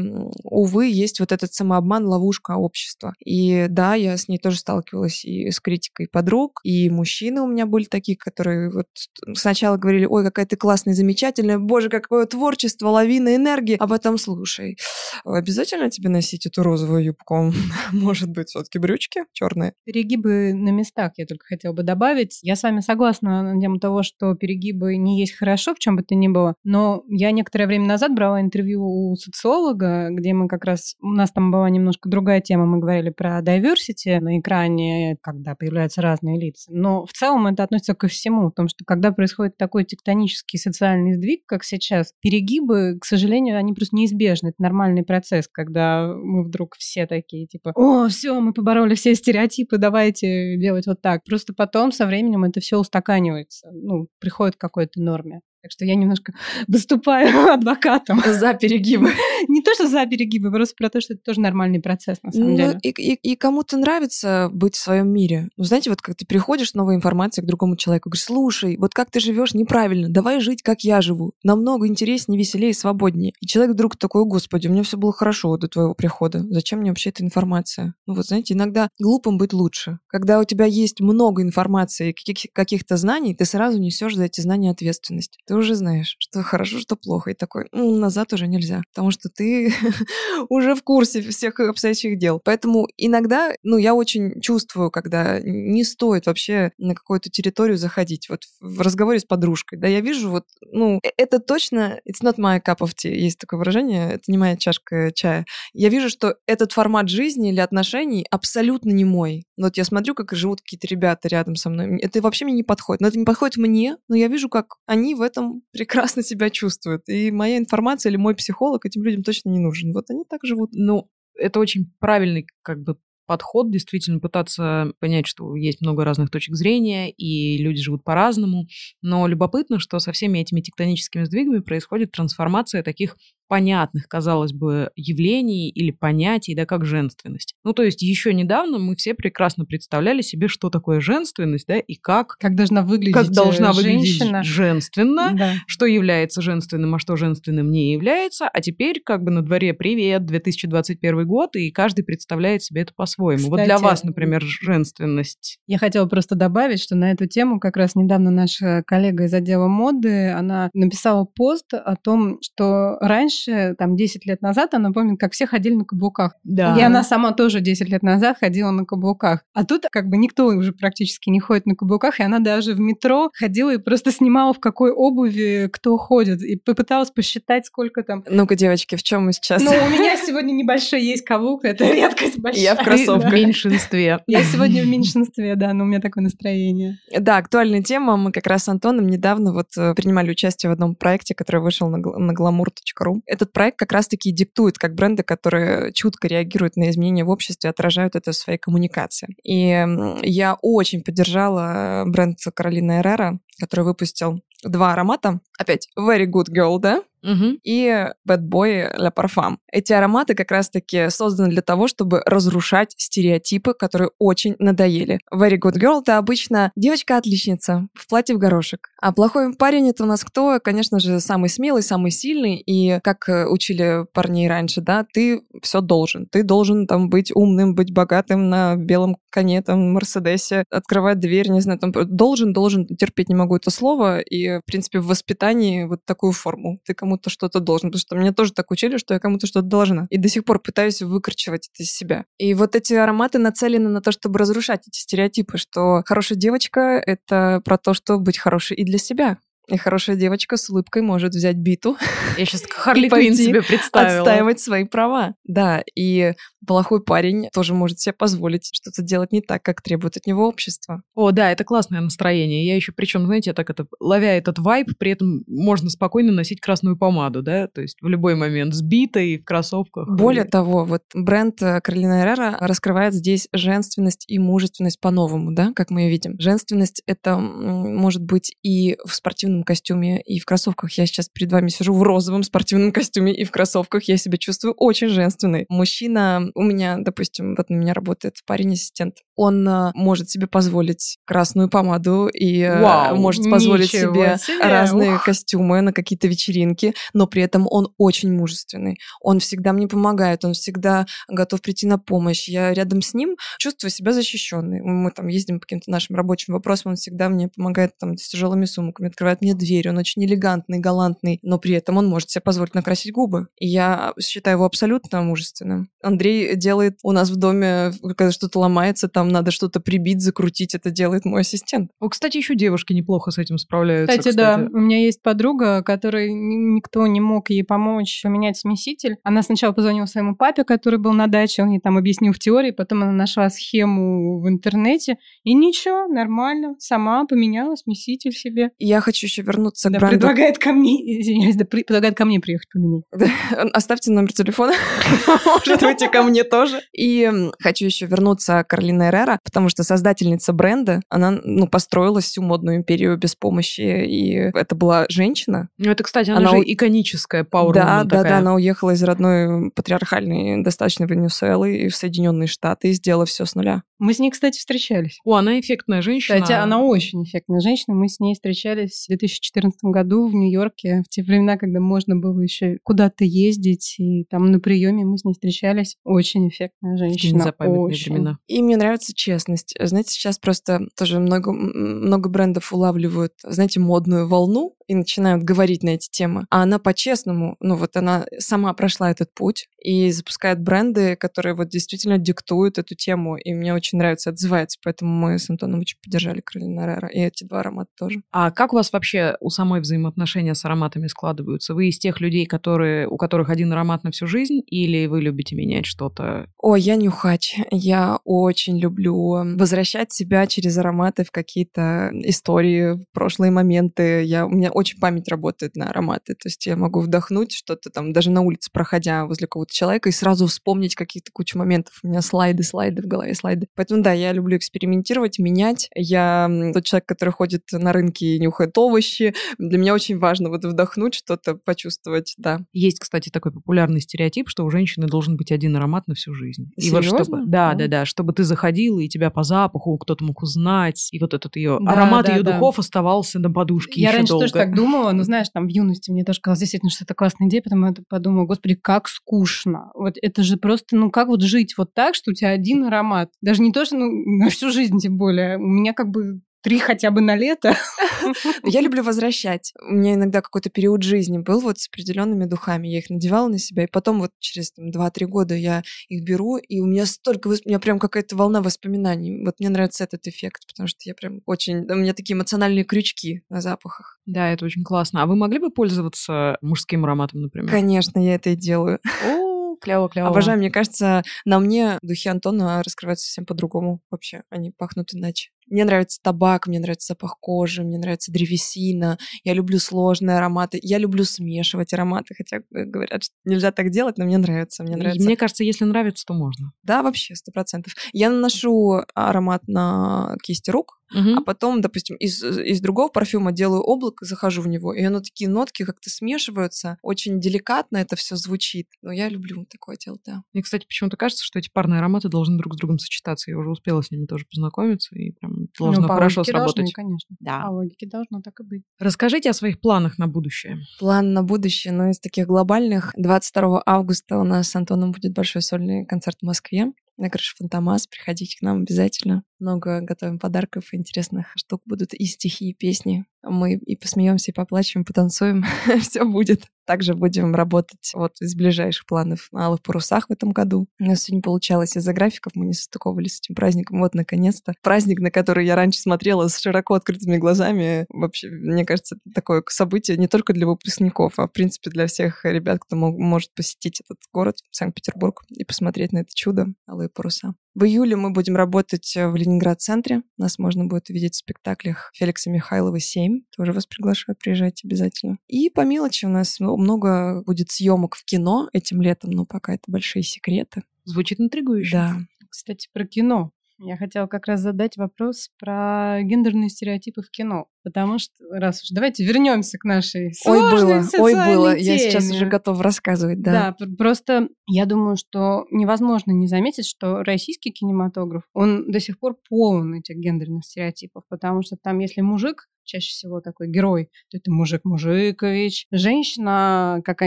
увы, 0.44 0.90
есть 0.90 1.20
вот 1.20 1.32
этот 1.32 1.52
самообман, 1.52 2.06
ловушка 2.06 2.56
общества. 2.56 3.14
И 3.24 3.66
да, 3.68 3.94
я 3.94 4.16
с 4.16 4.28
ней 4.28 4.38
тоже 4.38 4.58
сталкивалась 4.58 5.24
и 5.24 5.50
с 5.50 5.60
критикой 5.60 6.08
подруг, 6.08 6.60
и 6.64 6.90
мужчины 7.08 7.40
у 7.40 7.46
меня 7.46 7.64
были 7.64 7.84
такие, 7.84 8.18
которые 8.18 8.70
вот 8.70 8.86
сначала 9.34 9.78
говорили, 9.78 10.04
ой, 10.04 10.24
какая 10.24 10.44
ты 10.44 10.56
классная, 10.56 10.92
замечательная, 10.92 11.58
боже, 11.58 11.88
какое 11.88 12.26
творчество, 12.26 12.88
лавина 12.88 13.34
энергии, 13.34 13.76
а 13.80 13.88
потом, 13.88 14.18
слушай, 14.18 14.76
обязательно 15.24 15.90
тебе 15.90 16.10
носить 16.10 16.44
эту 16.44 16.62
розовую 16.62 17.04
юбку? 17.04 17.52
Может 17.92 18.28
быть, 18.28 18.48
все-таки 18.48 18.78
брючки 18.78 19.22
черные? 19.32 19.72
Перегибы 19.84 20.52
на 20.52 20.68
местах 20.68 21.12
я 21.16 21.24
только 21.24 21.46
хотела 21.46 21.72
бы 21.72 21.82
добавить. 21.82 22.40
Я 22.42 22.56
с 22.56 22.62
вами 22.62 22.80
согласна 22.80 23.54
на 23.54 23.60
тему 23.60 23.78
того, 23.78 24.02
что 24.02 24.34
перегибы 24.34 24.96
не 24.96 25.18
есть 25.18 25.34
хорошо 25.34 25.74
в 25.74 25.78
чем 25.78 25.96
бы 25.96 26.02
то 26.02 26.14
ни 26.14 26.28
было, 26.28 26.54
но 26.62 27.04
я 27.08 27.30
некоторое 27.30 27.66
время 27.66 27.86
назад 27.86 28.14
брала 28.14 28.40
интервью 28.42 28.84
у 28.84 29.14
социолога, 29.16 30.08
где 30.10 30.34
мы 30.34 30.46
как 30.46 30.66
раз, 30.66 30.94
у 31.00 31.08
нас 31.08 31.32
там 31.32 31.50
была 31.50 31.70
немножко 31.70 32.10
другая 32.10 32.42
тема, 32.42 32.66
мы 32.66 32.78
говорили 32.78 33.08
про 33.08 33.40
diversity 33.40 34.20
на 34.20 34.38
экране, 34.38 35.16
когда 35.22 35.54
появляются 35.54 36.02
разные 36.02 36.38
лица. 36.38 36.70
Но 36.72 36.97
в 37.06 37.12
целом 37.12 37.46
это 37.46 37.62
относится 37.64 37.94
ко 37.94 38.08
всему, 38.08 38.50
потому 38.50 38.68
что 38.68 38.84
когда 38.84 39.12
происходит 39.12 39.56
такой 39.56 39.84
тектонический 39.84 40.58
социальный 40.58 41.14
сдвиг, 41.14 41.44
как 41.46 41.64
сейчас, 41.64 42.12
перегибы, 42.20 42.98
к 43.00 43.04
сожалению, 43.04 43.58
они 43.58 43.72
просто 43.72 43.96
неизбежны. 43.96 44.48
Это 44.48 44.62
нормальный 44.62 45.02
процесс, 45.02 45.48
когда 45.50 46.12
мы 46.14 46.44
вдруг 46.44 46.76
все 46.76 47.06
такие, 47.06 47.46
типа, 47.46 47.72
о, 47.74 48.08
все, 48.08 48.40
мы 48.40 48.52
побороли 48.52 48.94
все 48.94 49.14
стереотипы, 49.14 49.78
давайте 49.78 50.56
делать 50.58 50.86
вот 50.86 51.00
так. 51.00 51.24
Просто 51.24 51.54
потом 51.54 51.92
со 51.92 52.06
временем 52.06 52.44
это 52.44 52.60
все 52.60 52.78
устаканивается, 52.78 53.70
ну, 53.72 54.08
приходит 54.20 54.56
к 54.56 54.60
какой-то 54.60 55.00
норме. 55.00 55.40
Так 55.62 55.72
что 55.72 55.84
я 55.84 55.96
немножко 55.96 56.32
выступаю 56.68 57.50
адвокатом. 57.52 58.22
За 58.26 58.54
перегибы. 58.54 59.12
Не 59.48 59.62
то, 59.62 59.74
что 59.74 59.88
за 59.88 60.06
перегибы, 60.06 60.50
просто 60.50 60.74
про 60.76 60.88
то, 60.88 61.00
что 61.00 61.14
это 61.14 61.22
тоже 61.22 61.40
нормальный 61.40 61.80
процесс, 61.80 62.18
на 62.22 62.32
самом 62.32 62.50
ну, 62.50 62.56
деле. 62.56 62.78
И, 62.82 62.90
и, 62.90 63.14
и 63.14 63.36
кому-то 63.36 63.76
нравится 63.76 64.50
быть 64.52 64.74
в 64.74 64.78
своем 64.78 65.12
мире. 65.12 65.48
Ну, 65.56 65.64
знаете, 65.64 65.90
вот 65.90 66.02
как 66.02 66.16
ты 66.16 66.26
приходишь 66.26 66.70
с 66.70 66.74
новой 66.74 66.94
информацией 66.96 67.44
к 67.44 67.48
другому 67.48 67.76
человеку, 67.76 68.08
говоришь, 68.08 68.24
слушай, 68.24 68.76
вот 68.76 68.94
как 68.94 69.10
ты 69.10 69.20
живешь 69.20 69.54
неправильно, 69.54 70.08
давай 70.08 70.40
жить, 70.40 70.62
как 70.62 70.82
я 70.82 71.00
живу. 71.00 71.32
Намного 71.42 71.86
интереснее, 71.86 72.38
веселее, 72.38 72.74
свободнее. 72.74 73.32
И 73.40 73.46
человек 73.46 73.74
вдруг 73.74 73.96
такой, 73.96 74.24
господи, 74.24 74.68
у 74.68 74.72
меня 74.72 74.82
все 74.82 74.96
было 74.96 75.12
хорошо 75.12 75.56
до 75.56 75.68
твоего 75.68 75.94
прихода. 75.94 76.44
Зачем 76.50 76.80
мне 76.80 76.90
вообще 76.90 77.10
эта 77.10 77.24
информация? 77.24 77.94
Ну 78.06 78.14
вот, 78.14 78.26
знаете, 78.26 78.54
иногда 78.54 78.88
глупым 78.98 79.38
быть 79.38 79.52
лучше. 79.52 79.98
Когда 80.08 80.40
у 80.40 80.44
тебя 80.44 80.66
есть 80.66 81.00
много 81.00 81.42
информации, 81.42 82.14
каких-то 82.52 82.96
знаний, 82.96 83.34
ты 83.34 83.44
сразу 83.44 83.78
несешь 83.78 84.14
за 84.14 84.24
эти 84.24 84.40
знания 84.40 84.70
ответственность. 84.70 85.38
Ты 85.48 85.54
уже 85.54 85.76
знаешь, 85.76 86.14
что 86.18 86.42
хорошо, 86.42 86.78
что 86.78 86.94
плохо. 86.94 87.30
И 87.30 87.34
такой, 87.34 87.68
назад 87.72 88.34
уже 88.34 88.46
нельзя, 88.46 88.82
потому 88.92 89.10
что 89.10 89.30
ты 89.30 89.72
уже 90.50 90.74
в 90.74 90.82
курсе 90.82 91.22
всех 91.22 91.58
обстоятельных 91.58 92.18
дел. 92.18 92.38
Поэтому 92.44 92.86
иногда, 92.98 93.54
ну, 93.62 93.78
я 93.78 93.94
очень 93.94 94.42
чувствую, 94.42 94.90
когда 94.90 95.40
не 95.40 95.84
стоит 95.84 96.26
вообще 96.26 96.72
на 96.76 96.94
какую-то 96.94 97.30
территорию 97.30 97.78
заходить. 97.78 98.28
Вот 98.28 98.42
в 98.60 98.82
разговоре 98.82 99.20
с 99.20 99.24
подружкой, 99.24 99.78
да, 99.78 99.88
я 99.88 100.02
вижу 100.02 100.30
вот, 100.30 100.44
ну, 100.70 101.00
э, 101.02 101.08
это 101.16 101.38
точно, 101.38 101.98
it's 102.06 102.22
not 102.22 102.36
my 102.36 102.60
cup 102.62 102.80
of 102.80 102.90
tea, 102.94 103.14
есть 103.14 103.38
такое 103.38 103.58
выражение, 103.58 104.12
это 104.12 104.30
не 104.30 104.36
моя 104.36 104.58
чашка 104.58 105.12
чая. 105.14 105.46
Я 105.72 105.88
вижу, 105.88 106.10
что 106.10 106.36
этот 106.46 106.72
формат 106.72 107.08
жизни 107.08 107.50
или 107.52 107.60
отношений 107.60 108.26
абсолютно 108.30 108.90
не 108.90 109.06
мой. 109.06 109.46
Вот 109.56 109.78
я 109.78 109.84
смотрю, 109.84 110.14
как 110.14 110.34
живут 110.34 110.60
какие-то 110.60 110.86
ребята 110.88 111.26
рядом 111.28 111.56
со 111.56 111.70
мной. 111.70 111.98
Это 112.00 112.20
вообще 112.20 112.44
мне 112.44 112.54
не 112.54 112.64
подходит. 112.64 113.00
Но 113.00 113.08
это 113.08 113.18
не 113.18 113.24
подходит 113.24 113.56
мне, 113.56 113.96
но 114.08 114.14
я 114.14 114.28
вижу, 114.28 114.50
как 114.50 114.76
они 114.84 115.14
в 115.14 115.22
этом 115.38 115.62
прекрасно 115.72 116.22
себя 116.22 116.50
чувствуют. 116.50 117.08
И 117.08 117.30
моя 117.30 117.58
информация 117.58 118.10
или 118.10 118.16
мой 118.16 118.34
психолог 118.34 118.84
этим 118.84 119.02
людям 119.02 119.22
точно 119.22 119.50
не 119.50 119.58
нужен. 119.58 119.92
Вот 119.92 120.10
они 120.10 120.24
так 120.28 120.40
живут. 120.44 120.70
Ну, 120.72 121.08
это 121.34 121.60
очень 121.60 121.92
правильный 121.98 122.46
как 122.62 122.82
бы 122.82 122.96
подход, 123.26 123.70
действительно 123.70 124.20
пытаться 124.20 124.92
понять, 125.00 125.26
что 125.26 125.54
есть 125.54 125.82
много 125.82 126.02
разных 126.02 126.30
точек 126.30 126.54
зрения, 126.54 127.10
и 127.10 127.58
люди 127.58 127.80
живут 127.80 128.02
по-разному. 128.02 128.66
Но 129.02 129.26
любопытно, 129.26 129.78
что 129.78 129.98
со 129.98 130.12
всеми 130.12 130.38
этими 130.38 130.62
тектоническими 130.62 131.24
сдвигами 131.24 131.58
происходит 131.58 132.10
трансформация 132.10 132.82
таких 132.82 133.16
понятных, 133.48 134.06
казалось 134.06 134.52
бы, 134.52 134.90
явлений 134.94 135.70
или 135.70 135.90
понятий, 135.90 136.54
да, 136.54 136.66
как 136.66 136.84
женственность. 136.84 137.54
Ну, 137.64 137.72
то 137.72 137.82
есть 137.82 138.02
еще 138.02 138.32
недавно 138.34 138.78
мы 138.78 138.94
все 138.94 139.14
прекрасно 139.14 139.64
представляли 139.64 140.22
себе, 140.22 140.48
что 140.48 140.70
такое 140.70 141.00
женственность, 141.00 141.66
да, 141.66 141.78
и 141.78 141.94
как... 141.94 142.36
Как 142.38 142.54
должна 142.54 142.82
выглядеть 142.82 143.14
Как 143.14 143.30
должна 143.30 143.72
женщина. 143.72 144.26
выглядеть 144.26 144.46
женственно, 144.46 145.34
да. 145.36 145.52
что 145.66 145.86
является 145.86 146.42
женственным, 146.42 146.94
а 146.94 146.98
что 146.98 147.16
женственным 147.16 147.70
не 147.70 147.92
является. 147.92 148.48
А 148.48 148.60
теперь 148.60 149.00
как 149.04 149.24
бы 149.24 149.30
на 149.30 149.42
дворе 149.42 149.72
привет, 149.72 150.26
2021 150.26 151.26
год, 151.26 151.56
и 151.56 151.70
каждый 151.70 152.02
представляет 152.04 152.62
себе 152.62 152.82
это 152.82 152.92
по-своему. 152.94 153.48
Вот 153.48 153.64
для 153.64 153.78
вас, 153.78 154.04
например, 154.04 154.42
женственность. 154.42 155.58
Я 155.66 155.78
хотела 155.78 156.06
просто 156.06 156.34
добавить, 156.34 156.82
что 156.82 156.94
на 156.94 157.10
эту 157.12 157.26
тему 157.26 157.58
как 157.58 157.76
раз 157.76 157.94
недавно 157.94 158.30
наша 158.30 158.82
коллега 158.86 159.24
из 159.24 159.32
отдела 159.32 159.68
моды, 159.68 160.30
она 160.30 160.70
написала 160.74 161.24
пост 161.24 161.72
о 161.72 161.96
том, 161.96 162.38
что 162.42 162.98
раньше 163.00 163.37
раньше, 163.46 163.74
там, 163.76 163.96
10 163.96 164.26
лет 164.26 164.42
назад, 164.42 164.74
она 164.74 164.90
помнит, 164.92 165.18
как 165.18 165.32
все 165.32 165.46
ходили 165.46 165.74
на 165.74 165.84
каблуках. 165.84 166.34
Да. 166.44 166.76
И 166.78 166.82
она 166.82 167.02
сама 167.02 167.32
тоже 167.32 167.60
10 167.60 167.88
лет 167.88 168.02
назад 168.02 168.38
ходила 168.38 168.70
на 168.70 168.84
каблуках. 168.84 169.44
А 169.54 169.64
тут 169.64 169.86
как 169.90 170.08
бы 170.08 170.16
никто 170.16 170.46
уже 170.46 170.72
практически 170.72 171.30
не 171.30 171.40
ходит 171.40 171.66
на 171.66 171.74
каблуках, 171.74 172.20
и 172.20 172.22
она 172.22 172.38
даже 172.38 172.74
в 172.74 172.80
метро 172.80 173.30
ходила 173.34 173.74
и 173.74 173.78
просто 173.78 174.12
снимала, 174.12 174.52
в 174.52 174.60
какой 174.60 174.90
обуви 174.90 175.68
кто 175.72 175.96
ходит, 175.96 176.42
и 176.42 176.56
попыталась 176.56 177.10
посчитать, 177.10 177.66
сколько 177.66 178.02
там... 178.02 178.24
Ну-ка, 178.28 178.54
девочки, 178.54 178.96
в 178.96 179.02
чем 179.02 179.26
мы 179.26 179.32
сейчас? 179.32 179.62
Ну, 179.62 179.70
у 179.70 179.90
меня 179.90 180.16
сегодня 180.16 180.52
небольшой 180.52 181.02
есть 181.02 181.24
каблук, 181.24 181.64
это 181.64 181.84
редкость 181.84 182.38
большая. 182.38 182.62
Я 182.62 182.74
в 182.74 182.84
кроссовках. 182.84 183.30
В 183.30 183.34
меньшинстве. 183.34 184.20
Я 184.26 184.42
сегодня 184.44 184.82
в 184.82 184.86
меньшинстве, 184.86 185.56
да, 185.56 185.72
но 185.72 185.84
у 185.84 185.86
меня 185.86 186.00
такое 186.00 186.22
настроение. 186.22 186.98
Да, 187.16 187.36
актуальная 187.36 187.82
тема. 187.82 188.16
Мы 188.16 188.32
как 188.32 188.46
раз 188.46 188.64
с 188.64 188.68
Антоном 188.68 189.06
недавно 189.06 189.52
вот 189.52 189.68
э, 189.76 189.94
принимали 189.94 190.30
участие 190.30 190.70
в 190.70 190.72
одном 190.72 190.94
проекте, 190.94 191.34
который 191.34 191.60
вышел 191.60 191.88
на, 191.88 191.98
на 191.98 192.32
glamour.ru 192.32 193.20
этот 193.28 193.52
проект 193.52 193.78
как 193.78 193.92
раз-таки 193.92 194.32
диктует, 194.32 194.78
как 194.78 194.94
бренды, 194.94 195.22
которые 195.22 195.92
чутко 195.92 196.26
реагируют 196.28 196.76
на 196.76 196.90
изменения 196.90 197.24
в 197.24 197.30
обществе, 197.30 197.70
отражают 197.70 198.16
это 198.16 198.32
в 198.32 198.36
своей 198.36 198.58
коммуникации. 198.58 199.28
И 199.44 199.86
я 200.22 200.56
очень 200.62 201.02
поддержала 201.02 202.04
бренд 202.06 202.38
Каролина 202.54 203.00
Эррера, 203.00 203.38
который 203.60 203.84
выпустил 203.84 204.40
два 204.62 204.92
аромата. 204.92 205.40
Опять, 205.58 205.88
very 205.98 206.26
good 206.26 206.50
girl, 206.50 206.78
да? 206.78 207.02
Угу. 207.22 207.58
и 207.64 207.88
Bad 208.28 208.48
Boy 208.48 208.96
La 208.96 209.12
Parfum. 209.12 209.56
Эти 209.72 209.92
ароматы 209.92 210.34
как 210.34 210.50
раз-таки 210.50 211.10
созданы 211.10 211.50
для 211.50 211.62
того, 211.62 211.88
чтобы 211.88 212.22
разрушать 212.24 212.94
стереотипы, 212.96 213.74
которые 213.74 214.10
очень 214.18 214.54
надоели. 214.58 215.18
Very 215.34 215.58
Good 215.58 215.78
Girl— 215.78 216.00
это 216.02 216.18
обычно 216.18 216.70
девочка-отличница 216.76 217.88
в 217.94 218.08
платье 218.08 218.36
в 218.36 218.38
горошек. 218.38 218.90
А 219.00 219.12
плохой 219.12 219.52
парень— 219.54 219.88
это 219.90 220.04
у 220.04 220.06
нас 220.06 220.24
кто? 220.24 220.60
Конечно 220.62 221.00
же, 221.00 221.20
самый 221.20 221.48
смелый, 221.48 221.82
самый 221.82 222.10
сильный. 222.10 222.56
И 222.56 223.00
как 223.02 223.28
э, 223.28 223.46
учили 223.46 224.06
парней 224.12 224.48
раньше, 224.48 224.80
да, 224.80 225.04
ты 225.12 225.42
все 225.62 225.80
должен. 225.80 226.26
Ты 226.26 226.44
должен 226.44 226.86
там 226.86 227.10
быть 227.10 227.32
умным, 227.34 227.74
быть 227.74 227.92
богатым 227.92 228.48
на 228.48 228.76
белом 228.76 229.16
коне, 229.30 229.60
там, 229.62 229.92
Мерседесе, 229.92 230.64
открывать 230.70 231.18
дверь, 231.18 231.50
не 231.50 231.60
знаю, 231.60 231.78
там, 231.78 231.92
должен, 231.92 232.52
должен, 232.52 232.86
терпеть 232.86 233.28
не 233.28 233.34
могу 233.34 233.56
это 233.56 233.70
слово. 233.70 234.20
И, 234.20 234.47
в 234.56 234.62
принципе, 234.64 235.00
в 235.00 235.06
воспитании 235.06 235.84
вот 235.84 236.04
такую 236.04 236.32
форму. 236.32 236.80
Ты 236.84 236.94
кому-то 236.94 237.30
что-то 237.30 237.60
должен, 237.60 237.90
потому 237.90 238.00
что 238.00 238.16
меня 238.16 238.32
тоже 238.32 238.52
так 238.52 238.70
учили, 238.70 238.96
что 238.96 239.14
я 239.14 239.20
кому-то 239.20 239.46
что-то 239.46 239.66
должна. 239.66 240.06
И 240.10 240.18
до 240.18 240.28
сих 240.28 240.44
пор 240.44 240.60
пытаюсь 240.60 241.02
выкручивать 241.02 241.68
это 241.72 241.82
из 241.82 241.92
себя. 241.92 242.24
И 242.38 242.54
вот 242.54 242.74
эти 242.74 242.94
ароматы 242.94 243.38
нацелены 243.38 243.88
на 243.88 244.00
то, 244.00 244.12
чтобы 244.12 244.38
разрушать 244.38 244.88
эти 244.88 244.98
стереотипы, 244.98 245.58
что 245.58 246.02
хорошая 246.04 246.38
девочка— 246.38 246.80
это 247.06 247.60
про 247.64 247.78
то, 247.78 247.94
что 247.94 248.18
быть 248.18 248.38
хорошей 248.38 248.76
и 248.76 248.84
для 248.84 248.98
себя. 248.98 249.38
И 249.68 249.76
хорошая 249.76 250.16
девочка 250.16 250.56
с 250.56 250.70
улыбкой 250.70 251.02
может 251.02 251.34
взять 251.34 251.56
биту. 251.56 251.96
Я 252.38 252.46
сейчас 252.46 252.62
Харли 252.70 253.08
Квинн 253.08 253.34
себе 253.34 253.62
представила. 253.62 254.20
Отстаивать 254.20 254.60
свои 254.60 254.84
права. 254.84 255.34
Да, 255.44 255.82
и 255.94 256.32
плохой 256.66 257.02
парень 257.02 257.48
тоже 257.52 257.74
может 257.74 258.00
себе 258.00 258.12
позволить 258.12 258.70
что-то 258.72 259.02
делать 259.02 259.32
не 259.32 259.40
так, 259.40 259.62
как 259.62 259.82
требует 259.82 260.16
от 260.16 260.26
него 260.26 260.48
общество. 260.48 261.02
О, 261.14 261.30
да, 261.32 261.50
это 261.52 261.64
классное 261.64 262.00
настроение. 262.00 262.66
Я 262.66 262.76
еще, 262.76 262.92
причем, 262.92 263.26
знаете, 263.26 263.52
так 263.52 263.70
это, 263.70 263.86
ловя 264.00 264.36
этот 264.36 264.58
вайб, 264.58 264.88
при 264.98 265.12
этом 265.12 265.44
можно 265.46 265.90
спокойно 265.90 266.32
носить 266.32 266.60
красную 266.60 266.96
помаду, 266.96 267.42
да, 267.42 267.68
то 267.68 267.80
есть 267.80 267.98
в 268.00 268.08
любой 268.08 268.34
момент 268.34 268.74
сбитой, 268.74 269.38
в 269.38 269.44
кроссовках. 269.44 270.08
Более 270.08 270.44
и... 270.44 270.48
того, 270.48 270.84
вот 270.84 271.02
бренд 271.14 271.60
э, 271.62 271.80
Каролина 271.80 272.22
Эррера 272.22 272.56
раскрывает 272.60 273.14
здесь 273.14 273.48
женственность 273.52 274.24
и 274.28 274.38
мужественность 274.38 275.00
по-новому, 275.00 275.52
да, 275.52 275.72
как 275.74 275.90
мы 275.90 276.02
ее 276.02 276.10
видим. 276.10 276.38
Женственность— 276.38 277.02
это 277.06 277.38
может 277.38 278.22
быть 278.22 278.56
и 278.62 278.96
в 279.04 279.14
спортивном 279.14 279.57
спортивном 279.58 279.64
костюме 279.64 280.20
и 280.20 280.38
в 280.38 280.44
кроссовках. 280.44 280.92
Я 280.92 281.06
сейчас 281.06 281.28
перед 281.28 281.52
вами 281.52 281.68
сижу 281.68 281.94
в 281.94 282.02
розовом 282.02 282.42
спортивном 282.42 282.92
костюме 282.92 283.32
и 283.32 283.44
в 283.44 283.50
кроссовках. 283.50 284.04
Я 284.04 284.16
себя 284.16 284.38
чувствую 284.38 284.74
очень 284.76 285.08
женственной. 285.08 285.66
Мужчина, 285.68 286.50
у 286.54 286.62
меня, 286.62 286.96
допустим, 286.98 287.54
вот 287.56 287.70
на 287.70 287.74
меня 287.74 287.94
работает 287.94 288.36
парень-ассистент. 288.46 289.16
Он 289.36 289.66
э, 289.68 289.92
может 289.94 290.30
себе 290.30 290.46
позволить 290.46 291.18
красную 291.24 291.68
помаду 291.68 292.28
и 292.28 292.60
э, 292.60 292.82
Вау, 292.82 293.16
может 293.16 293.48
позволить 293.50 293.90
себе, 293.90 294.38
себе 294.38 294.60
разные 294.60 295.16
Ух. 295.16 295.24
костюмы 295.24 295.80
на 295.80 295.92
какие-то 295.92 296.28
вечеринки, 296.28 296.94
но 297.14 297.26
при 297.26 297.42
этом 297.42 297.66
он 297.70 297.88
очень 297.98 298.32
мужественный. 298.32 298.98
Он 299.20 299.38
всегда 299.38 299.72
мне 299.72 299.86
помогает, 299.88 300.44
он 300.44 300.52
всегда 300.52 301.06
готов 301.28 301.62
прийти 301.62 301.86
на 301.86 301.98
помощь. 301.98 302.48
Я 302.48 302.72
рядом 302.74 303.02
с 303.02 303.14
ним 303.14 303.36
чувствую 303.58 303.90
себя 303.90 304.12
защищенной. 304.12 304.80
Мы 304.82 305.10
там 305.10 305.28
ездим 305.28 305.60
по 305.60 305.66
каким-то 305.66 305.90
нашим 305.90 306.16
рабочим 306.16 306.54
вопросам, 306.54 306.92
он 306.92 306.96
всегда 306.96 307.28
мне 307.28 307.48
помогает 307.48 307.92
там 307.98 308.16
с 308.16 308.28
тяжелыми 308.28 308.64
сумками, 308.64 309.08
открывает 309.08 309.40
мне 309.40 309.47
мне 309.48 309.54
дверь, 309.54 309.88
он 309.88 309.98
очень 309.98 310.24
элегантный, 310.24 310.78
галантный, 310.78 311.38
но 311.42 311.58
при 311.58 311.74
этом 311.74 311.96
он 311.96 312.06
может 312.06 312.30
себе 312.30 312.42
позволить 312.42 312.74
накрасить 312.74 313.12
губы. 313.12 313.48
И 313.58 313.66
я 313.66 314.12
считаю 314.20 314.56
его 314.56 314.66
абсолютно 314.66 315.22
мужественным. 315.22 315.88
Андрей 316.02 316.54
делает 316.56 316.98
у 317.02 317.12
нас 317.12 317.30
в 317.30 317.36
доме, 317.36 317.92
когда 318.16 318.30
что-то 318.30 318.58
ломается, 318.60 319.08
там 319.08 319.28
надо 319.28 319.50
что-то 319.50 319.80
прибить, 319.80 320.20
закрутить, 320.20 320.74
это 320.74 320.90
делает 320.90 321.24
мой 321.24 321.40
ассистент. 321.40 321.90
О, 321.98 322.08
кстати, 322.08 322.36
еще 322.36 322.54
девушки 322.54 322.92
неплохо 322.92 323.30
с 323.30 323.38
этим 323.38 323.58
справляются. 323.58 324.18
Кстати, 324.18 324.34
кстати. 324.34 324.60
да, 324.60 324.68
у 324.72 324.80
меня 324.80 324.98
есть 324.98 325.22
подруга, 325.22 325.82
которой 325.82 326.32
никто 326.32 327.06
не 327.06 327.20
мог 327.20 327.50
ей 327.50 327.64
помочь 327.64 328.20
поменять 328.22 328.58
смеситель. 328.58 329.16
Она 329.22 329.42
сначала 329.42 329.72
позвонила 329.72 330.06
своему 330.06 330.36
папе, 330.36 330.64
который 330.64 330.98
был 330.98 331.12
на 331.12 331.26
даче, 331.26 331.62
он 331.62 331.70
ей 331.70 331.80
там 331.80 331.96
объяснил 331.96 332.32
в 332.32 332.38
теории, 332.38 332.70
потом 332.70 333.02
она 333.02 333.12
нашла 333.12 333.48
схему 333.48 334.40
в 334.40 334.48
интернете, 334.48 335.16
и 335.42 335.54
ничего, 335.54 336.06
нормально, 336.06 336.74
сама 336.78 337.24
поменяла 337.24 337.76
смеситель 337.76 338.32
себе. 338.32 338.70
Я 338.78 339.00
хочу 339.00 339.26
еще 339.26 339.37
вернуться 339.42 339.90
да, 339.90 339.98
к 339.98 340.00
бренду. 340.00 340.18
предлагает 340.18 340.58
ко 340.58 340.72
мне, 340.72 341.20
извиняюсь, 341.20 341.56
да, 341.56 341.64
предлагает 341.64 342.16
ко 342.16 342.24
мне 342.24 342.40
приехать 342.40 342.68
поменять. 342.72 343.04
Оставьте 343.72 344.10
номер 344.10 344.32
телефона, 344.32 344.74
может 345.46 345.82
выйти 345.82 346.08
ко 346.08 346.22
мне 346.22 346.44
тоже. 346.44 346.80
И 346.96 347.30
хочу 347.60 347.86
еще 347.86 348.06
вернуться 348.06 348.62
к 348.64 348.68
Карлина 348.68 349.08
Эррера, 349.08 349.38
потому 349.44 349.68
что 349.68 349.82
создательница 349.82 350.52
бренда, 350.52 351.02
она, 351.08 351.38
ну, 351.42 351.66
построила 351.66 352.20
всю 352.20 352.42
модную 352.42 352.76
империю 352.76 353.16
без 353.16 353.34
помощи, 353.34 353.80
и 353.80 354.34
это 354.54 354.74
была 354.74 355.06
женщина. 355.08 355.68
Ну, 355.78 355.90
это, 355.90 356.04
кстати, 356.04 356.30
она, 356.30 356.38
она 356.38 356.50
же 356.50 356.64
иконическая 356.64 357.44
пауэр 357.44 357.74
Да, 357.74 358.04
да, 358.04 358.22
да, 358.22 358.38
она 358.38 358.54
уехала 358.54 358.92
из 358.92 359.02
родной 359.02 359.70
патриархальной 359.70 360.62
достаточно 360.62 361.04
Венесуэлы 361.04 361.76
и 361.76 361.88
в 361.88 361.96
Соединенные 361.96 362.46
Штаты 362.46 362.90
и 362.90 362.92
сделала 362.92 363.26
все 363.26 363.44
с 363.44 363.54
нуля. 363.54 363.82
Мы 363.98 364.14
с 364.14 364.20
ней, 364.20 364.30
кстати, 364.30 364.58
встречались. 364.58 365.18
О, 365.24 365.34
она 365.34 365.58
эффектная 365.58 366.02
женщина. 366.02 366.40
Кстати, 366.40 366.52
она 366.52 366.80
очень 366.80 367.24
эффектная 367.24 367.60
женщина. 367.60 367.96
Мы 367.96 368.08
с 368.08 368.20
ней 368.20 368.34
встречались 368.34 369.06
в 369.08 369.12
2014 369.36 369.78
году 369.84 370.26
в 370.26 370.34
Нью-Йорке, 370.34 371.02
в 371.06 371.08
те 371.08 371.22
времена, 371.22 371.56
когда 371.56 371.80
можно 371.80 372.16
было 372.16 372.40
еще 372.40 372.78
куда-то 372.82 373.24
ездить, 373.24 373.96
и 373.98 374.24
там 374.30 374.50
на 374.50 374.60
приеме 374.60 375.04
мы 375.04 375.18
с 375.18 375.24
ней 375.24 375.32
встречались. 375.32 375.96
Очень 376.04 376.48
эффектная 376.48 376.96
женщина. 376.96 377.54
Очень. 377.58 378.12
времена. 378.12 378.38
И 378.46 378.62
мне 378.62 378.76
нравится 378.76 379.12
честность. 379.14 379.74
Знаете, 379.80 380.10
сейчас 380.10 380.38
просто 380.38 380.80
тоже 380.96 381.20
много, 381.20 381.52
много 381.52 382.28
брендов 382.28 382.72
улавливают, 382.72 383.32
знаете, 383.42 383.80
модную 383.80 384.28
волну, 384.28 384.74
и 384.88 384.94
начинают 384.94 385.44
говорить 385.44 385.82
на 385.82 385.90
эти 385.90 386.08
темы. 386.10 386.46
А 386.50 386.62
она 386.62 386.78
по-честному, 386.78 387.56
ну 387.60 387.76
вот 387.76 387.96
она 387.96 388.26
сама 388.38 388.72
прошла 388.72 389.10
этот 389.10 389.32
путь 389.32 389.68
и 389.80 390.10
запускает 390.10 390.60
бренды, 390.60 391.14
которые 391.16 391.54
вот 391.54 391.68
действительно 391.68 392.18
диктуют 392.18 392.78
эту 392.78 392.94
тему. 392.94 393.36
И 393.36 393.54
мне 393.54 393.74
очень 393.74 393.98
нравится, 393.98 394.30
отзывается. 394.30 394.78
Поэтому 394.82 395.12
мы 395.12 395.38
с 395.38 395.48
Антоном 395.48 395.80
очень 395.80 395.98
поддержали 396.02 396.40
Каролина 396.40 396.86
Рера. 396.86 397.08
И 397.08 397.20
эти 397.20 397.44
два 397.44 397.60
аромата 397.60 397.90
тоже. 397.96 398.22
А 398.32 398.50
как 398.50 398.72
у 398.72 398.76
вас 398.76 398.92
вообще 398.92 399.36
у 399.40 399.50
самой 399.50 399.80
взаимоотношения 399.80 400.54
с 400.54 400.64
ароматами 400.64 401.06
складываются? 401.06 401.74
Вы 401.74 401.88
из 401.88 401.98
тех 401.98 402.20
людей, 402.20 402.46
которые, 402.46 403.06
у 403.06 403.16
которых 403.16 403.50
один 403.50 403.72
аромат 403.72 404.04
на 404.04 404.10
всю 404.10 404.26
жизнь, 404.26 404.60
или 404.66 405.06
вы 405.06 405.20
любите 405.20 405.54
менять 405.54 405.86
что-то? 405.86 406.46
О, 406.58 406.76
я 406.76 406.96
нюхач. 406.96 407.56
Я 407.70 408.18
очень 408.24 408.78
люблю 408.78 409.18
возвращать 409.56 410.12
себя 410.12 410.46
через 410.46 410.76
ароматы 410.78 411.24
в 411.24 411.30
какие-то 411.30 412.10
истории, 412.14 412.94
в 412.94 413.04
прошлые 413.12 413.50
моменты. 413.50 414.24
Я, 414.24 414.46
у 414.46 414.50
меня 414.50 414.70
очень 414.78 414.98
память 414.98 415.28
работает 415.28 415.76
на 415.76 415.90
ароматы. 415.90 416.34
То 416.34 416.46
есть 416.46 416.64
я 416.66 416.76
могу 416.76 417.00
вдохнуть 417.00 417.52
что-то 417.52 417.90
там, 417.90 418.12
даже 418.12 418.30
на 418.30 418.40
улице 418.40 418.70
проходя 418.72 419.26
возле 419.26 419.46
какого-то 419.46 419.74
человека, 419.74 420.08
и 420.08 420.12
сразу 420.12 420.46
вспомнить 420.46 420.94
какие-то 420.94 421.32
кучу 421.32 421.58
моментов. 421.58 421.98
У 422.02 422.08
меня 422.08 422.22
слайды, 422.22 422.62
слайды 422.62 423.02
в 423.02 423.06
голове, 423.06 423.34
слайды. 423.34 423.68
Поэтому 423.74 424.02
да, 424.02 424.12
я 424.12 424.32
люблю 424.32 424.56
экспериментировать, 424.56 425.38
менять. 425.38 425.90
Я 425.94 426.48
тот 426.72 426.84
человек, 426.84 427.06
который 427.06 427.30
ходит 427.30 427.64
на 427.72 427.92
рынке 427.92 428.36
и 428.36 428.38
нюхает 428.38 428.76
овощи. 428.78 429.34
Для 429.58 429.78
меня 429.78 429.94
очень 429.94 430.18
важно 430.18 430.48
вот 430.48 430.64
вдохнуть 430.64 431.14
что-то, 431.14 431.54
почувствовать, 431.54 432.34
да. 432.38 432.60
Есть, 432.72 433.00
кстати, 433.00 433.28
такой 433.30 433.52
популярный 433.52 434.00
стереотип, 434.00 434.48
что 434.48 434.64
у 434.64 434.70
женщины 434.70 435.06
должен 435.06 435.36
быть 435.36 435.52
один 435.52 435.76
аромат 435.76 436.06
на 436.06 436.14
всю 436.14 436.34
жизнь. 436.34 436.70
И 436.76 436.82
Серьезно? 436.82 437.18
вот 437.18 437.24
чтобы, 437.24 437.46
да, 437.46 437.74
да, 437.74 437.88
да, 437.88 438.04
чтобы 438.04 438.32
ты 438.32 438.44
заходила 438.44 439.00
и 439.00 439.08
тебя 439.08 439.30
по 439.30 439.42
запаху 439.42 439.98
кто-то 439.98 440.24
мог 440.24 440.42
узнать, 440.42 441.08
и 441.12 441.18
вот 441.18 441.34
этот 441.34 441.56
ее 441.56 441.78
да, 441.80 441.92
аромат 441.92 442.26
да, 442.26 442.36
ее 442.36 442.42
да. 442.42 442.52
духов 442.52 442.78
оставался 442.78 443.38
на 443.38 443.50
подушке. 443.50 444.00
Я 444.00 444.08
еще 444.08 444.18
раньше 444.18 444.32
долго. 444.32 444.44
тоже 444.44 444.52
так 444.52 444.67
думала, 444.68 445.12
но 445.12 445.22
знаешь, 445.22 445.48
там 445.48 445.66
в 445.66 445.70
юности 445.70 446.10
мне 446.10 446.24
тоже 446.24 446.40
казалось 446.40 446.60
действительно, 446.60 446.90
что 446.90 447.04
это 447.04 447.14
классная 447.14 447.48
идея, 447.48 447.62
потом 447.62 447.84
я 447.86 447.94
подумала, 448.08 448.46
господи, 448.46 448.74
как 448.74 449.08
скучно. 449.08 449.90
Вот 449.94 450.14
это 450.20 450.42
же 450.42 450.56
просто, 450.56 450.96
ну 450.96 451.10
как 451.10 451.28
вот 451.28 451.42
жить 451.42 451.74
вот 451.76 451.94
так, 451.94 452.14
что 452.14 452.30
у 452.30 452.34
тебя 452.34 452.50
один 452.50 452.84
аромат, 452.84 453.30
даже 453.40 453.62
не 453.62 453.72
то, 453.72 453.84
что 453.84 453.96
ну, 453.96 454.08
на 454.10 454.50
всю 454.50 454.70
жизнь 454.70 454.98
тем 454.98 455.16
более. 455.16 455.58
У 455.58 455.66
меня 455.66 455.92
как 455.92 456.08
бы 456.08 456.40
три 456.62 456.78
хотя 456.78 457.10
бы 457.10 457.20
на 457.20 457.36
лето. 457.36 457.76
Я 458.64 458.80
люблю 458.80 459.02
возвращать. 459.02 459.72
У 459.80 459.92
меня 459.92 460.14
иногда 460.14 460.40
какой-то 460.40 460.70
период 460.70 461.02
жизни 461.02 461.38
был 461.38 461.60
вот 461.60 461.78
с 461.78 461.88
определенными 461.88 462.44
духами. 462.44 462.88
Я 462.88 462.98
их 462.98 463.10
надевала 463.10 463.48
на 463.48 463.58
себя, 463.58 463.84
и 463.84 463.86
потом 463.86 464.20
вот 464.20 464.30
через 464.38 464.72
там, 464.72 464.90
2-3 464.90 465.26
года 465.26 465.54
я 465.54 465.82
их 466.08 466.24
беру, 466.24 466.56
и 466.56 466.80
у 466.80 466.86
меня 466.86 467.06
столько... 467.06 467.48
У 467.48 467.52
меня 467.64 467.78
прям 467.78 467.98
какая-то 467.98 468.36
волна 468.36 468.60
воспоминаний. 468.60 469.44
Вот 469.44 469.56
мне 469.58 469.68
нравится 469.68 470.04
этот 470.04 470.26
эффект, 470.26 470.66
потому 470.66 470.88
что 470.88 470.98
я 471.04 471.14
прям 471.14 471.40
очень... 471.46 471.90
У 471.90 471.94
меня 471.94 472.14
такие 472.14 472.34
эмоциональные 472.34 472.84
крючки 472.84 473.42
на 473.48 473.60
запахах. 473.60 474.20
Да, 474.26 474.50
это 474.52 474.64
очень 474.64 474.84
классно. 474.84 475.22
А 475.22 475.26
вы 475.26 475.36
могли 475.36 475.58
бы 475.58 475.70
пользоваться 475.70 476.58
мужским 476.60 477.04
ароматом, 477.04 477.42
например? 477.42 477.70
Конечно, 477.70 478.18
я 478.18 478.34
это 478.34 478.50
и 478.50 478.56
делаю. 478.56 478.98
О, 479.24 479.76
клево, 479.76 480.08
клево. 480.08 480.28
Обожаю, 480.28 480.58
мне 480.58 480.70
кажется, 480.70 481.22
на 481.44 481.58
мне 481.58 481.98
духи 482.02 482.28
Антона 482.28 482.82
раскрываются 482.82 483.26
совсем 483.26 483.46
по-другому 483.46 484.00
вообще. 484.10 484.42
Они 484.50 484.70
пахнут 484.70 485.14
иначе. 485.14 485.50
Мне 485.70 485.84
нравится 485.84 486.18
табак, 486.22 486.66
мне 486.66 486.80
нравится 486.80 487.08
запах 487.12 487.36
кожи, 487.40 487.82
мне 487.82 487.98
нравится 487.98 488.32
древесина. 488.32 489.18
Я 489.44 489.54
люблю 489.54 489.78
сложные 489.78 490.36
ароматы. 490.36 490.78
Я 490.82 490.98
люблю 490.98 491.24
смешивать 491.24 491.92
ароматы, 491.92 492.34
хотя 492.34 492.60
говорят, 492.70 493.24
что 493.24 493.34
нельзя 493.44 493.72
так 493.72 493.90
делать, 493.90 494.18
но 494.18 494.24
мне 494.24 494.38
нравится. 494.38 494.82
Мне, 494.82 494.96
нравится. 494.96 495.26
мне 495.26 495.36
кажется, 495.36 495.64
если 495.64 495.84
нравится, 495.84 496.24
то 496.26 496.34
можно. 496.34 496.72
Да, 496.82 497.02
вообще, 497.02 497.34
сто 497.34 497.52
процентов. 497.52 497.94
Я 498.12 498.30
наношу 498.30 499.02
аромат 499.14 499.66
на 499.66 500.36
кисти 500.42 500.70
рук, 500.70 500.97
угу. 501.12 501.38
а 501.38 501.40
потом, 501.42 501.80
допустим, 501.80 502.16
из, 502.16 502.42
из 502.42 502.80
другого 502.80 503.08
парфюма 503.08 503.52
делаю 503.52 503.82
облако, 503.82 504.24
захожу 504.24 504.62
в 504.62 504.68
него, 504.68 504.92
и 504.92 505.02
оно 505.02 505.20
такие 505.20 505.48
нотки 505.48 505.84
как-то 505.84 506.10
смешиваются. 506.10 506.98
Очень 507.02 507.40
деликатно 507.40 507.98
это 507.98 508.16
все 508.16 508.36
звучит. 508.36 508.88
Но 509.02 509.12
я 509.12 509.28
люблю 509.28 509.66
такое 509.70 509.96
делать, 509.96 510.20
да. 510.24 510.42
Мне, 510.52 510.62
кстати, 510.62 510.86
почему-то 510.86 511.16
кажется, 511.16 511.44
что 511.44 511.58
эти 511.58 511.70
парные 511.72 511.98
ароматы 511.98 512.28
должны 512.28 512.58
друг 512.58 512.74
с 512.74 512.76
другом 512.76 512.98
сочетаться. 512.98 513.50
Я 513.50 513.58
уже 513.58 513.70
успела 513.70 514.02
с 514.02 514.10
ними 514.10 514.26
тоже 514.26 514.44
познакомиться, 514.50 515.14
и 515.16 515.32
прям 515.32 515.66
должно 515.78 516.02
ну, 516.02 516.08
хорошо 516.08 516.44
сработать. 516.44 516.76
Должны, 516.76 516.92
конечно. 516.92 517.36
Да. 517.40 517.62
По 517.66 517.70
логике 517.70 518.06
должно 518.06 518.40
так 518.42 518.60
и 518.60 518.64
быть. 518.64 518.82
Расскажите 518.98 519.50
о 519.50 519.54
своих 519.54 519.80
планах 519.80 520.18
на 520.18 520.26
будущее. 520.26 520.78
План 520.98 521.32
на 521.32 521.42
будущее, 521.42 521.92
ну, 521.92 522.10
из 522.10 522.18
таких 522.20 522.46
глобальных. 522.46 523.12
22 523.16 523.82
августа 523.84 524.38
у 524.38 524.44
нас 524.44 524.68
с 524.68 524.76
Антоном 524.76 525.12
будет 525.12 525.32
большой 525.32 525.62
сольный 525.62 526.06
концерт 526.06 526.38
в 526.40 526.46
Москве 526.46 526.92
на 527.18 527.30
крыше 527.30 527.54
Фантомас. 527.56 528.06
Приходите 528.06 528.56
к 528.58 528.62
нам 528.62 528.78
обязательно. 528.78 529.44
Много 529.58 530.00
готовим 530.00 530.38
подарков 530.38 530.94
интересных 530.94 531.52
штук 531.56 531.82
будут 531.84 532.14
и 532.14 532.24
стихи, 532.24 532.70
и 532.70 532.74
песни. 532.74 533.26
Мы 533.42 533.74
и 533.74 533.96
посмеемся, 533.96 534.50
и 534.50 534.54
поплачем, 534.54 535.02
и 535.02 535.04
потанцуем. 535.04 535.64
Все 536.00 536.24
будет. 536.24 536.66
Также 536.86 537.14
будем 537.14 537.54
работать 537.54 538.12
вот 538.14 538.40
из 538.40 538.54
ближайших 538.54 539.04
планов 539.04 539.48
на 539.52 539.66
Алых 539.66 539.82
Парусах 539.82 540.28
в 540.28 540.32
этом 540.32 540.52
году. 540.52 540.88
У 540.98 541.04
нас 541.04 541.28
не 541.28 541.42
получалось 541.42 541.96
из-за 541.96 542.14
графиков, 542.14 542.52
мы 542.54 542.64
не 542.64 542.72
состыковывались 542.72 543.36
с 543.36 543.40
этим 543.40 543.54
праздником. 543.54 544.00
Вот, 544.00 544.14
наконец-то. 544.14 544.72
Праздник, 544.82 545.20
на 545.20 545.30
который 545.30 545.66
я 545.66 545.76
раньше 545.76 546.00
смотрела 546.00 546.48
с 546.48 546.58
широко 546.58 546.94
открытыми 546.94 547.36
глазами. 547.36 548.06
Вообще, 548.08 548.48
мне 548.48 548.86
кажется, 548.86 549.16
это 549.16 549.34
такое 549.34 549.62
событие 549.68 550.16
не 550.16 550.28
только 550.28 550.54
для 550.54 550.66
выпускников, 550.66 551.34
а, 551.38 551.46
в 551.46 551.52
принципе, 551.52 551.90
для 551.90 552.06
всех 552.06 552.44
ребят, 552.44 552.78
кто 552.80 552.96
может 552.96 553.54
посетить 553.54 554.00
этот 554.00 554.18
город, 554.32 554.56
Санкт-Петербург, 554.70 555.42
и 555.50 555.64
посмотреть 555.64 556.12
на 556.12 556.18
это 556.18 556.30
чудо 556.34 556.68
Алые 556.88 557.10
Паруса. 557.10 557.54
В 557.78 557.84
июле 557.84 558.16
мы 558.16 558.32
будем 558.32 558.56
работать 558.56 559.14
в 559.14 559.36
Ленинград-центре. 559.36 560.22
Нас 560.36 560.58
можно 560.58 560.86
будет 560.86 561.10
увидеть 561.10 561.34
в 561.34 561.38
спектаклях 561.38 562.10
Феликса 562.12 562.50
Михайлова 562.50 562.96
«7». 562.96 563.42
Тоже 563.56 563.72
вас 563.72 563.86
приглашаю, 563.86 564.34
приезжайте 564.36 564.88
обязательно. 564.88 565.38
И 565.46 565.70
по 565.70 565.82
мелочи 565.82 566.24
у 566.24 566.28
нас 566.28 566.58
много 566.58 567.44
будет 567.44 567.70
съемок 567.70 568.16
в 568.16 568.24
кино 568.24 568.68
этим 568.72 569.00
летом, 569.00 569.30
но 569.30 569.46
пока 569.46 569.74
это 569.74 569.84
большие 569.86 570.24
секреты. 570.24 570.82
Звучит 571.04 571.38
интригующе. 571.38 571.92
Да. 571.92 572.16
Кстати, 572.48 572.88
про 572.92 573.06
кино. 573.06 573.52
Я 573.78 573.96
хотела 573.96 574.26
как 574.26 574.48
раз 574.48 574.58
задать 574.58 574.96
вопрос 574.96 575.50
про 575.56 576.18
гендерные 576.24 576.70
стереотипы 576.70 577.22
в 577.22 577.30
кино. 577.30 577.68
Потому 577.88 578.18
что, 578.18 578.32
раз 578.50 578.82
уж 578.82 578.90
давайте 578.90 579.24
вернемся 579.24 579.78
к 579.78 579.84
нашей 579.84 580.32
Ой, 580.44 580.60
было, 580.60 581.02
ой, 581.18 581.34
было. 581.34 581.74
Теме. 581.74 581.86
Я 581.86 581.98
сейчас 581.98 582.30
уже 582.30 582.44
готова 582.44 582.82
рассказывать, 582.82 583.40
да. 583.40 583.74
Да, 583.78 583.86
просто 583.96 584.48
я 584.66 584.84
думаю, 584.84 585.16
что 585.16 585.64
невозможно 585.70 586.32
не 586.32 586.48
заметить, 586.48 586.86
что 586.86 587.22
российский 587.22 587.70
кинематограф, 587.70 588.42
он 588.52 588.90
до 588.90 589.00
сих 589.00 589.18
пор 589.18 589.36
полон 589.48 589.94
этих 589.94 590.16
гендерных 590.16 590.66
стереотипов, 590.66 591.22
потому 591.30 591.62
что 591.62 591.76
там, 591.82 591.98
если 592.00 592.20
мужик 592.20 592.66
чаще 592.88 593.10
всего 593.10 593.40
такой 593.40 593.68
герой, 593.68 594.08
то 594.30 594.38
это 594.38 594.50
мужик 594.50 594.80
Мужикович. 594.84 595.86
Женщина, 595.92 597.00
как 597.04 597.18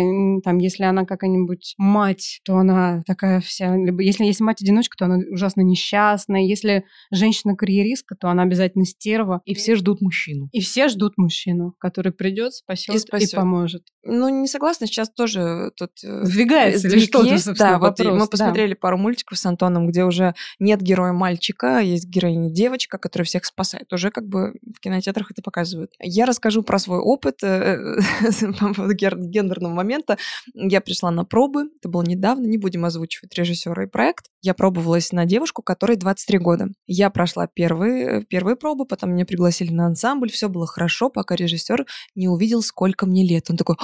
там, 0.43 0.58
если 0.58 0.84
она 0.84 1.06
какая-нибудь 1.06 1.76
мать, 1.78 2.41
то 2.43 2.58
она 2.58 3.04
такая 3.06 3.39
вся, 3.41 3.78
либо 3.78 4.02
если 4.02 4.26
есть 4.26 4.41
мать-одиночка, 4.41 4.97
то 4.97 5.06
она 5.06 5.19
ужасно 5.32 5.62
несчастная. 5.62 6.41
Если 6.41 6.86
женщина-карьеристка, 7.12 8.15
то 8.15 8.30
она 8.30 8.43
обязательно 8.43 8.86
стерва. 8.86 9.41
И 9.45 9.54
все 9.54 9.76
ждут 9.76 10.02
мужчину. 10.02 10.50
И 10.51 10.61
все 10.61 10.89
ждут 10.89 11.17
мужчину, 11.17 11.73
который 11.79 12.11
придет, 12.11 12.53
спасет 12.53 12.95
и, 12.95 12.99
спасет. 12.99 13.33
и 13.33 13.35
поможет. 13.35 13.83
Ну, 14.03 14.29
не 14.29 14.47
согласна, 14.47 14.87
сейчас 14.87 15.09
тоже 15.09 15.71
тут... 15.75 15.91
Э, 16.03 16.25
Сдвигается 16.25 16.87
ли 16.87 16.99
что-то, 17.01 17.27
есть, 17.27 17.53
да, 17.57 17.77
вопрос, 17.77 18.07
вот 18.07 18.19
мы 18.19 18.27
посмотрели 18.27 18.73
да. 18.73 18.79
пару 18.79 18.97
мультиков 18.97 19.37
с 19.37 19.45
Антоном, 19.45 19.87
где 19.87 20.03
уже 20.03 20.33
нет 20.59 20.81
героя 20.81 21.13
мальчика, 21.13 21.77
а 21.77 21.81
есть 21.81 22.07
героиня 22.07 22.49
девочка, 22.49 22.97
которая 22.97 23.25
всех 23.25 23.45
спасает. 23.45 23.91
Уже 23.93 24.09
как 24.09 24.27
бы 24.27 24.53
в 24.75 24.79
кинотеатрах 24.79 25.31
это 25.31 25.41
показывают. 25.41 25.91
Я 25.99 26.25
расскажу 26.25 26.63
про 26.63 26.79
свой 26.79 26.99
опыт 26.99 27.43
э, 27.43 27.97
по 28.59 28.73
поводу 28.73 28.93
гендерного 28.93 29.73
момента. 29.73 30.17
Я 30.53 30.81
пришла 30.81 31.11
на 31.11 31.23
пробы, 31.23 31.69
это 31.77 31.89
было 31.89 32.01
недавно, 32.01 32.47
не 32.47 32.57
будем 32.57 32.85
озвучивать 32.85 33.33
режиссера 33.35 33.83
и 33.83 33.87
проект. 33.87 34.25
Я 34.41 34.55
пробовалась 34.55 35.11
на 35.11 35.25
девушку, 35.25 35.61
которой 35.61 35.97
23 35.97 36.37
года. 36.39 36.67
Я 36.87 37.11
прошла 37.11 37.47
первые, 37.47 38.23
первые 38.23 38.55
пробы, 38.55 38.85
потом 38.85 39.13
меня 39.13 39.25
пригласили 39.25 39.71
на 39.71 39.85
ансамбль, 39.85 40.30
все 40.31 40.49
было 40.49 40.65
хорошо, 40.65 41.09
пока 41.09 41.35
режиссер 41.35 41.85
не 42.15 42.27
увидел, 42.27 42.61
сколько 42.61 43.05
мне 43.05 43.25
лет. 43.25 43.49
Он 43.49 43.57
такой, 43.57 43.75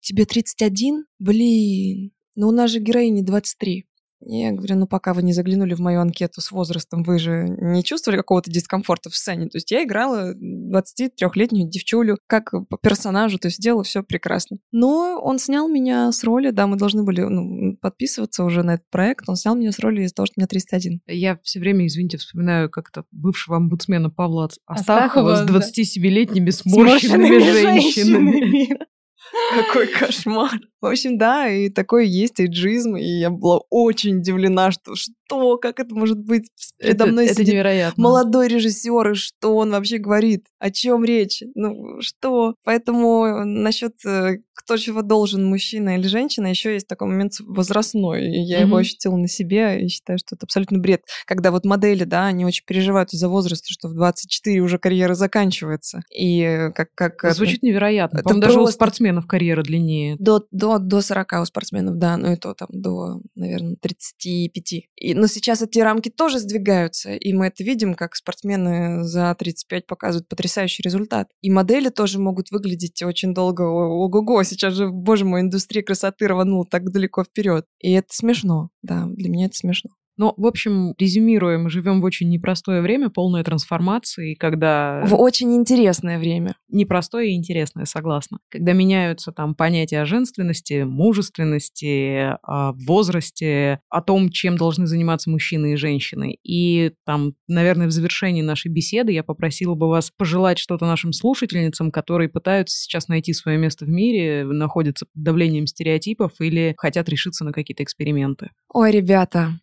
тебе 0.00 0.24
31? 0.24 1.04
Блин, 1.18 2.12
ну 2.34 2.48
у 2.48 2.52
нас 2.52 2.70
же 2.70 2.80
героине 2.80 3.22
23. 3.22 3.86
Я 4.22 4.52
говорю, 4.52 4.76
ну 4.76 4.86
пока 4.86 5.14
вы 5.14 5.22
не 5.22 5.32
заглянули 5.32 5.74
в 5.74 5.80
мою 5.80 6.00
анкету 6.00 6.40
с 6.40 6.50
возрастом, 6.50 7.02
вы 7.02 7.18
же 7.18 7.46
не 7.58 7.82
чувствовали 7.82 8.18
какого-то 8.18 8.50
дискомфорта 8.50 9.08
в 9.10 9.16
сцене. 9.16 9.48
То 9.48 9.56
есть 9.56 9.70
я 9.70 9.82
играла 9.82 10.34
23-летнюю 10.34 11.68
девчулю 11.68 12.18
как 12.26 12.52
по 12.68 12.76
персонажу, 12.76 13.38
то 13.38 13.48
есть 13.48 13.60
делала 13.60 13.82
все 13.82 14.02
прекрасно. 14.02 14.58
Но 14.72 15.18
он 15.22 15.38
снял 15.38 15.68
меня 15.68 16.12
с 16.12 16.22
роли, 16.22 16.50
да, 16.50 16.66
мы 16.66 16.76
должны 16.76 17.02
были 17.02 17.22
ну, 17.22 17.76
подписываться 17.80 18.44
уже 18.44 18.62
на 18.62 18.74
этот 18.74 18.90
проект, 18.90 19.28
он 19.28 19.36
снял 19.36 19.54
меня 19.54 19.72
с 19.72 19.78
роли 19.78 20.02
из-за 20.02 20.14
того, 20.14 20.26
что 20.26 20.34
у 20.36 20.40
меня 20.40 20.48
301. 20.48 21.00
Я 21.06 21.38
все 21.42 21.60
время, 21.60 21.86
извините, 21.86 22.18
вспоминаю 22.18 22.68
как-то 22.68 23.04
бывшего 23.10 23.56
омбудсмена 23.56 24.10
Павла 24.10 24.50
Астахова, 24.66 25.34
Астахова 25.36 25.60
с 25.62 25.70
27-летними 25.70 26.50
сморщенными 26.50 27.38
женщинами. 27.38 28.78
Какой 29.54 29.86
кошмар. 29.86 30.60
В 30.80 30.86
общем, 30.86 31.18
да, 31.18 31.48
и 31.48 31.68
такой 31.68 32.08
есть 32.08 32.40
эйджизм, 32.40 32.96
и 32.96 33.04
я 33.04 33.30
была 33.30 33.60
очень 33.70 34.18
удивлена, 34.18 34.70
что 34.70 34.94
что, 34.94 35.58
как 35.58 35.78
это 35.78 35.94
может 35.94 36.18
быть 36.18 36.48
передо 36.78 37.06
мной 37.06 37.26
это, 37.26 37.42
это 37.42 37.50
невероятно. 37.50 38.02
молодой 38.02 38.48
режиссер, 38.48 39.12
и 39.12 39.14
что 39.14 39.56
он 39.56 39.70
вообще 39.70 39.98
говорит, 39.98 40.46
о 40.58 40.70
чем 40.70 41.04
речь, 41.04 41.42
ну 41.54 42.00
что. 42.00 42.54
Поэтому 42.64 43.44
насчет 43.44 43.94
э, 44.04 44.38
кто 44.70 44.76
чего 44.76 45.02
должен, 45.02 45.44
мужчина 45.44 45.96
или 45.96 46.06
женщина, 46.06 46.46
еще 46.46 46.74
есть 46.74 46.86
такой 46.86 47.08
момент 47.08 47.32
возрастной, 47.40 48.26
и 48.26 48.40
я 48.40 48.58
mm-hmm. 48.58 48.66
его 48.66 48.76
ощутила 48.76 49.16
на 49.16 49.28
себе, 49.28 49.84
и 49.84 49.88
считаю, 49.88 50.18
что 50.18 50.36
это 50.36 50.44
абсолютно 50.44 50.78
бред. 50.78 51.02
Когда 51.26 51.50
вот 51.50 51.64
модели, 51.64 52.04
да, 52.04 52.26
они 52.26 52.44
очень 52.44 52.64
переживают 52.66 53.12
из-за 53.12 53.28
возраста, 53.28 53.66
что 53.70 53.88
в 53.88 53.94
24 53.94 54.60
уже 54.60 54.78
карьера 54.78 55.14
заканчивается. 55.14 56.02
И 56.16 56.70
как... 56.74 56.88
как 56.94 57.34
Звучит 57.34 57.58
это, 57.58 57.66
невероятно. 57.66 58.18
Это 58.18 58.34
даже 58.34 58.54
просто... 58.54 58.70
у 58.70 58.72
спортсменов 58.72 59.26
карьера 59.26 59.62
длиннее. 59.62 60.16
До, 60.18 60.44
до, 60.50 60.69
до 60.78 61.00
40 61.00 61.32
у 61.42 61.44
спортсменов, 61.44 61.98
да, 61.98 62.16
ну 62.16 62.32
и 62.32 62.36
то 62.36 62.54
там 62.54 62.68
до, 62.70 63.20
наверное, 63.34 63.76
35. 63.76 64.72
И, 64.96 65.14
но 65.14 65.26
сейчас 65.26 65.62
эти 65.62 65.78
рамки 65.78 66.08
тоже 66.08 66.38
сдвигаются, 66.38 67.12
и 67.14 67.32
мы 67.32 67.46
это 67.46 67.64
видим, 67.64 67.94
как 67.94 68.14
спортсмены 68.14 69.04
за 69.04 69.34
35 69.34 69.86
показывают 69.86 70.28
потрясающий 70.28 70.82
результат. 70.82 71.28
И 71.40 71.50
модели 71.50 71.88
тоже 71.88 72.18
могут 72.18 72.50
выглядеть 72.50 73.02
очень 73.02 73.34
долго. 73.34 73.62
Ого-го, 73.62 74.42
сейчас 74.42 74.74
же, 74.74 74.88
боже 74.88 75.24
мой, 75.24 75.40
индустрия 75.40 75.82
красоты 75.82 76.28
рванула 76.28 76.64
так 76.64 76.90
далеко 76.90 77.24
вперед. 77.24 77.66
И 77.80 77.92
это 77.92 78.08
смешно, 78.10 78.70
да, 78.82 79.06
для 79.06 79.28
меня 79.28 79.46
это 79.46 79.56
смешно. 79.56 79.90
Но, 80.20 80.34
в 80.36 80.44
общем, 80.44 80.92
резюмируя, 80.98 81.56
мы 81.56 81.70
живем 81.70 82.02
в 82.02 82.04
очень 82.04 82.28
непростое 82.28 82.82
время, 82.82 83.08
полное 83.08 83.42
трансформации, 83.42 84.34
когда... 84.34 85.02
В 85.06 85.14
очень 85.14 85.56
интересное 85.56 86.18
время. 86.18 86.56
Непростое 86.68 87.30
и 87.30 87.36
интересное, 87.36 87.86
согласна. 87.86 88.38
Когда 88.50 88.74
меняются 88.74 89.32
там 89.32 89.54
понятия 89.54 89.98
о 89.98 90.04
женственности, 90.04 90.82
мужественности, 90.82 92.36
о 92.42 92.72
возрасте, 92.74 93.80
о 93.88 94.02
том, 94.02 94.28
чем 94.28 94.58
должны 94.58 94.86
заниматься 94.86 95.30
мужчины 95.30 95.72
и 95.72 95.76
женщины. 95.76 96.36
И 96.44 96.92
там, 97.06 97.32
наверное, 97.48 97.86
в 97.86 97.90
завершении 97.90 98.42
нашей 98.42 98.70
беседы 98.70 99.12
я 99.12 99.24
попросила 99.24 99.74
бы 99.74 99.88
вас 99.88 100.10
пожелать 100.14 100.58
что-то 100.58 100.84
нашим 100.84 101.14
слушательницам, 101.14 101.90
которые 101.90 102.28
пытаются 102.28 102.76
сейчас 102.76 103.08
найти 103.08 103.32
свое 103.32 103.56
место 103.56 103.86
в 103.86 103.88
мире, 103.88 104.44
находятся 104.44 105.06
под 105.06 105.24
давлением 105.24 105.66
стереотипов 105.66 106.32
или 106.40 106.74
хотят 106.76 107.08
решиться 107.08 107.42
на 107.42 107.52
какие-то 107.52 107.82
эксперименты. 107.82 108.50
Ой, 108.72 108.92
ребята, 108.92 109.58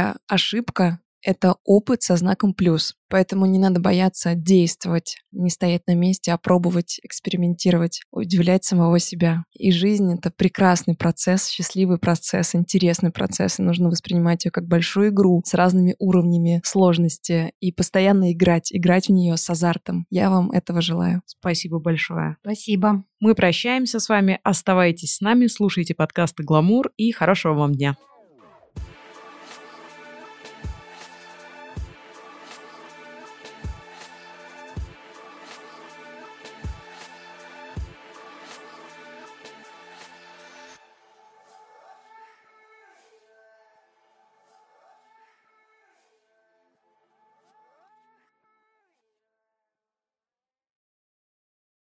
любая 0.00 0.16
ошибка— 0.28 1.00
это 1.22 1.56
опыт 1.64 2.02
со 2.02 2.16
знаком 2.16 2.54
плюс. 2.54 2.94
Поэтому 3.10 3.44
не 3.44 3.58
надо 3.58 3.80
бояться 3.80 4.34
действовать, 4.34 5.16
не 5.32 5.50
стоять 5.50 5.82
на 5.86 5.94
месте, 5.94 6.32
а 6.32 6.38
пробовать, 6.38 6.98
экспериментировать, 7.02 8.00
удивлять 8.10 8.64
самого 8.64 8.98
себя. 8.98 9.44
И 9.52 9.70
жизнь— 9.70 10.14
это 10.14 10.30
прекрасный 10.30 10.96
процесс, 10.96 11.48
счастливый 11.48 11.98
процесс, 11.98 12.54
интересный 12.54 13.10
процесс, 13.10 13.58
и 13.58 13.62
нужно 13.62 13.90
воспринимать 13.90 14.46
ее 14.46 14.50
как 14.50 14.66
большую 14.66 15.10
игру 15.10 15.42
с 15.44 15.52
разными 15.52 15.94
уровнями 15.98 16.62
сложности 16.64 17.52
и 17.60 17.72
постоянно 17.72 18.32
играть, 18.32 18.72
играть 18.72 19.08
в 19.08 19.12
нее 19.12 19.36
с 19.36 19.50
азартом. 19.50 20.06
Я 20.08 20.30
вам 20.30 20.52
этого 20.52 20.80
желаю. 20.80 21.20
Спасибо 21.26 21.80
большое. 21.80 22.36
Спасибо. 22.40 23.04
Мы 23.18 23.34
прощаемся 23.34 24.00
с 24.00 24.08
вами. 24.08 24.40
Оставайтесь 24.42 25.16
с 25.16 25.20
нами, 25.20 25.48
слушайте 25.48 25.94
подкасты 25.94 26.44
«Гламур» 26.44 26.92
и 26.96 27.12
хорошего 27.12 27.54
вам 27.54 27.74
дня. 27.74 27.96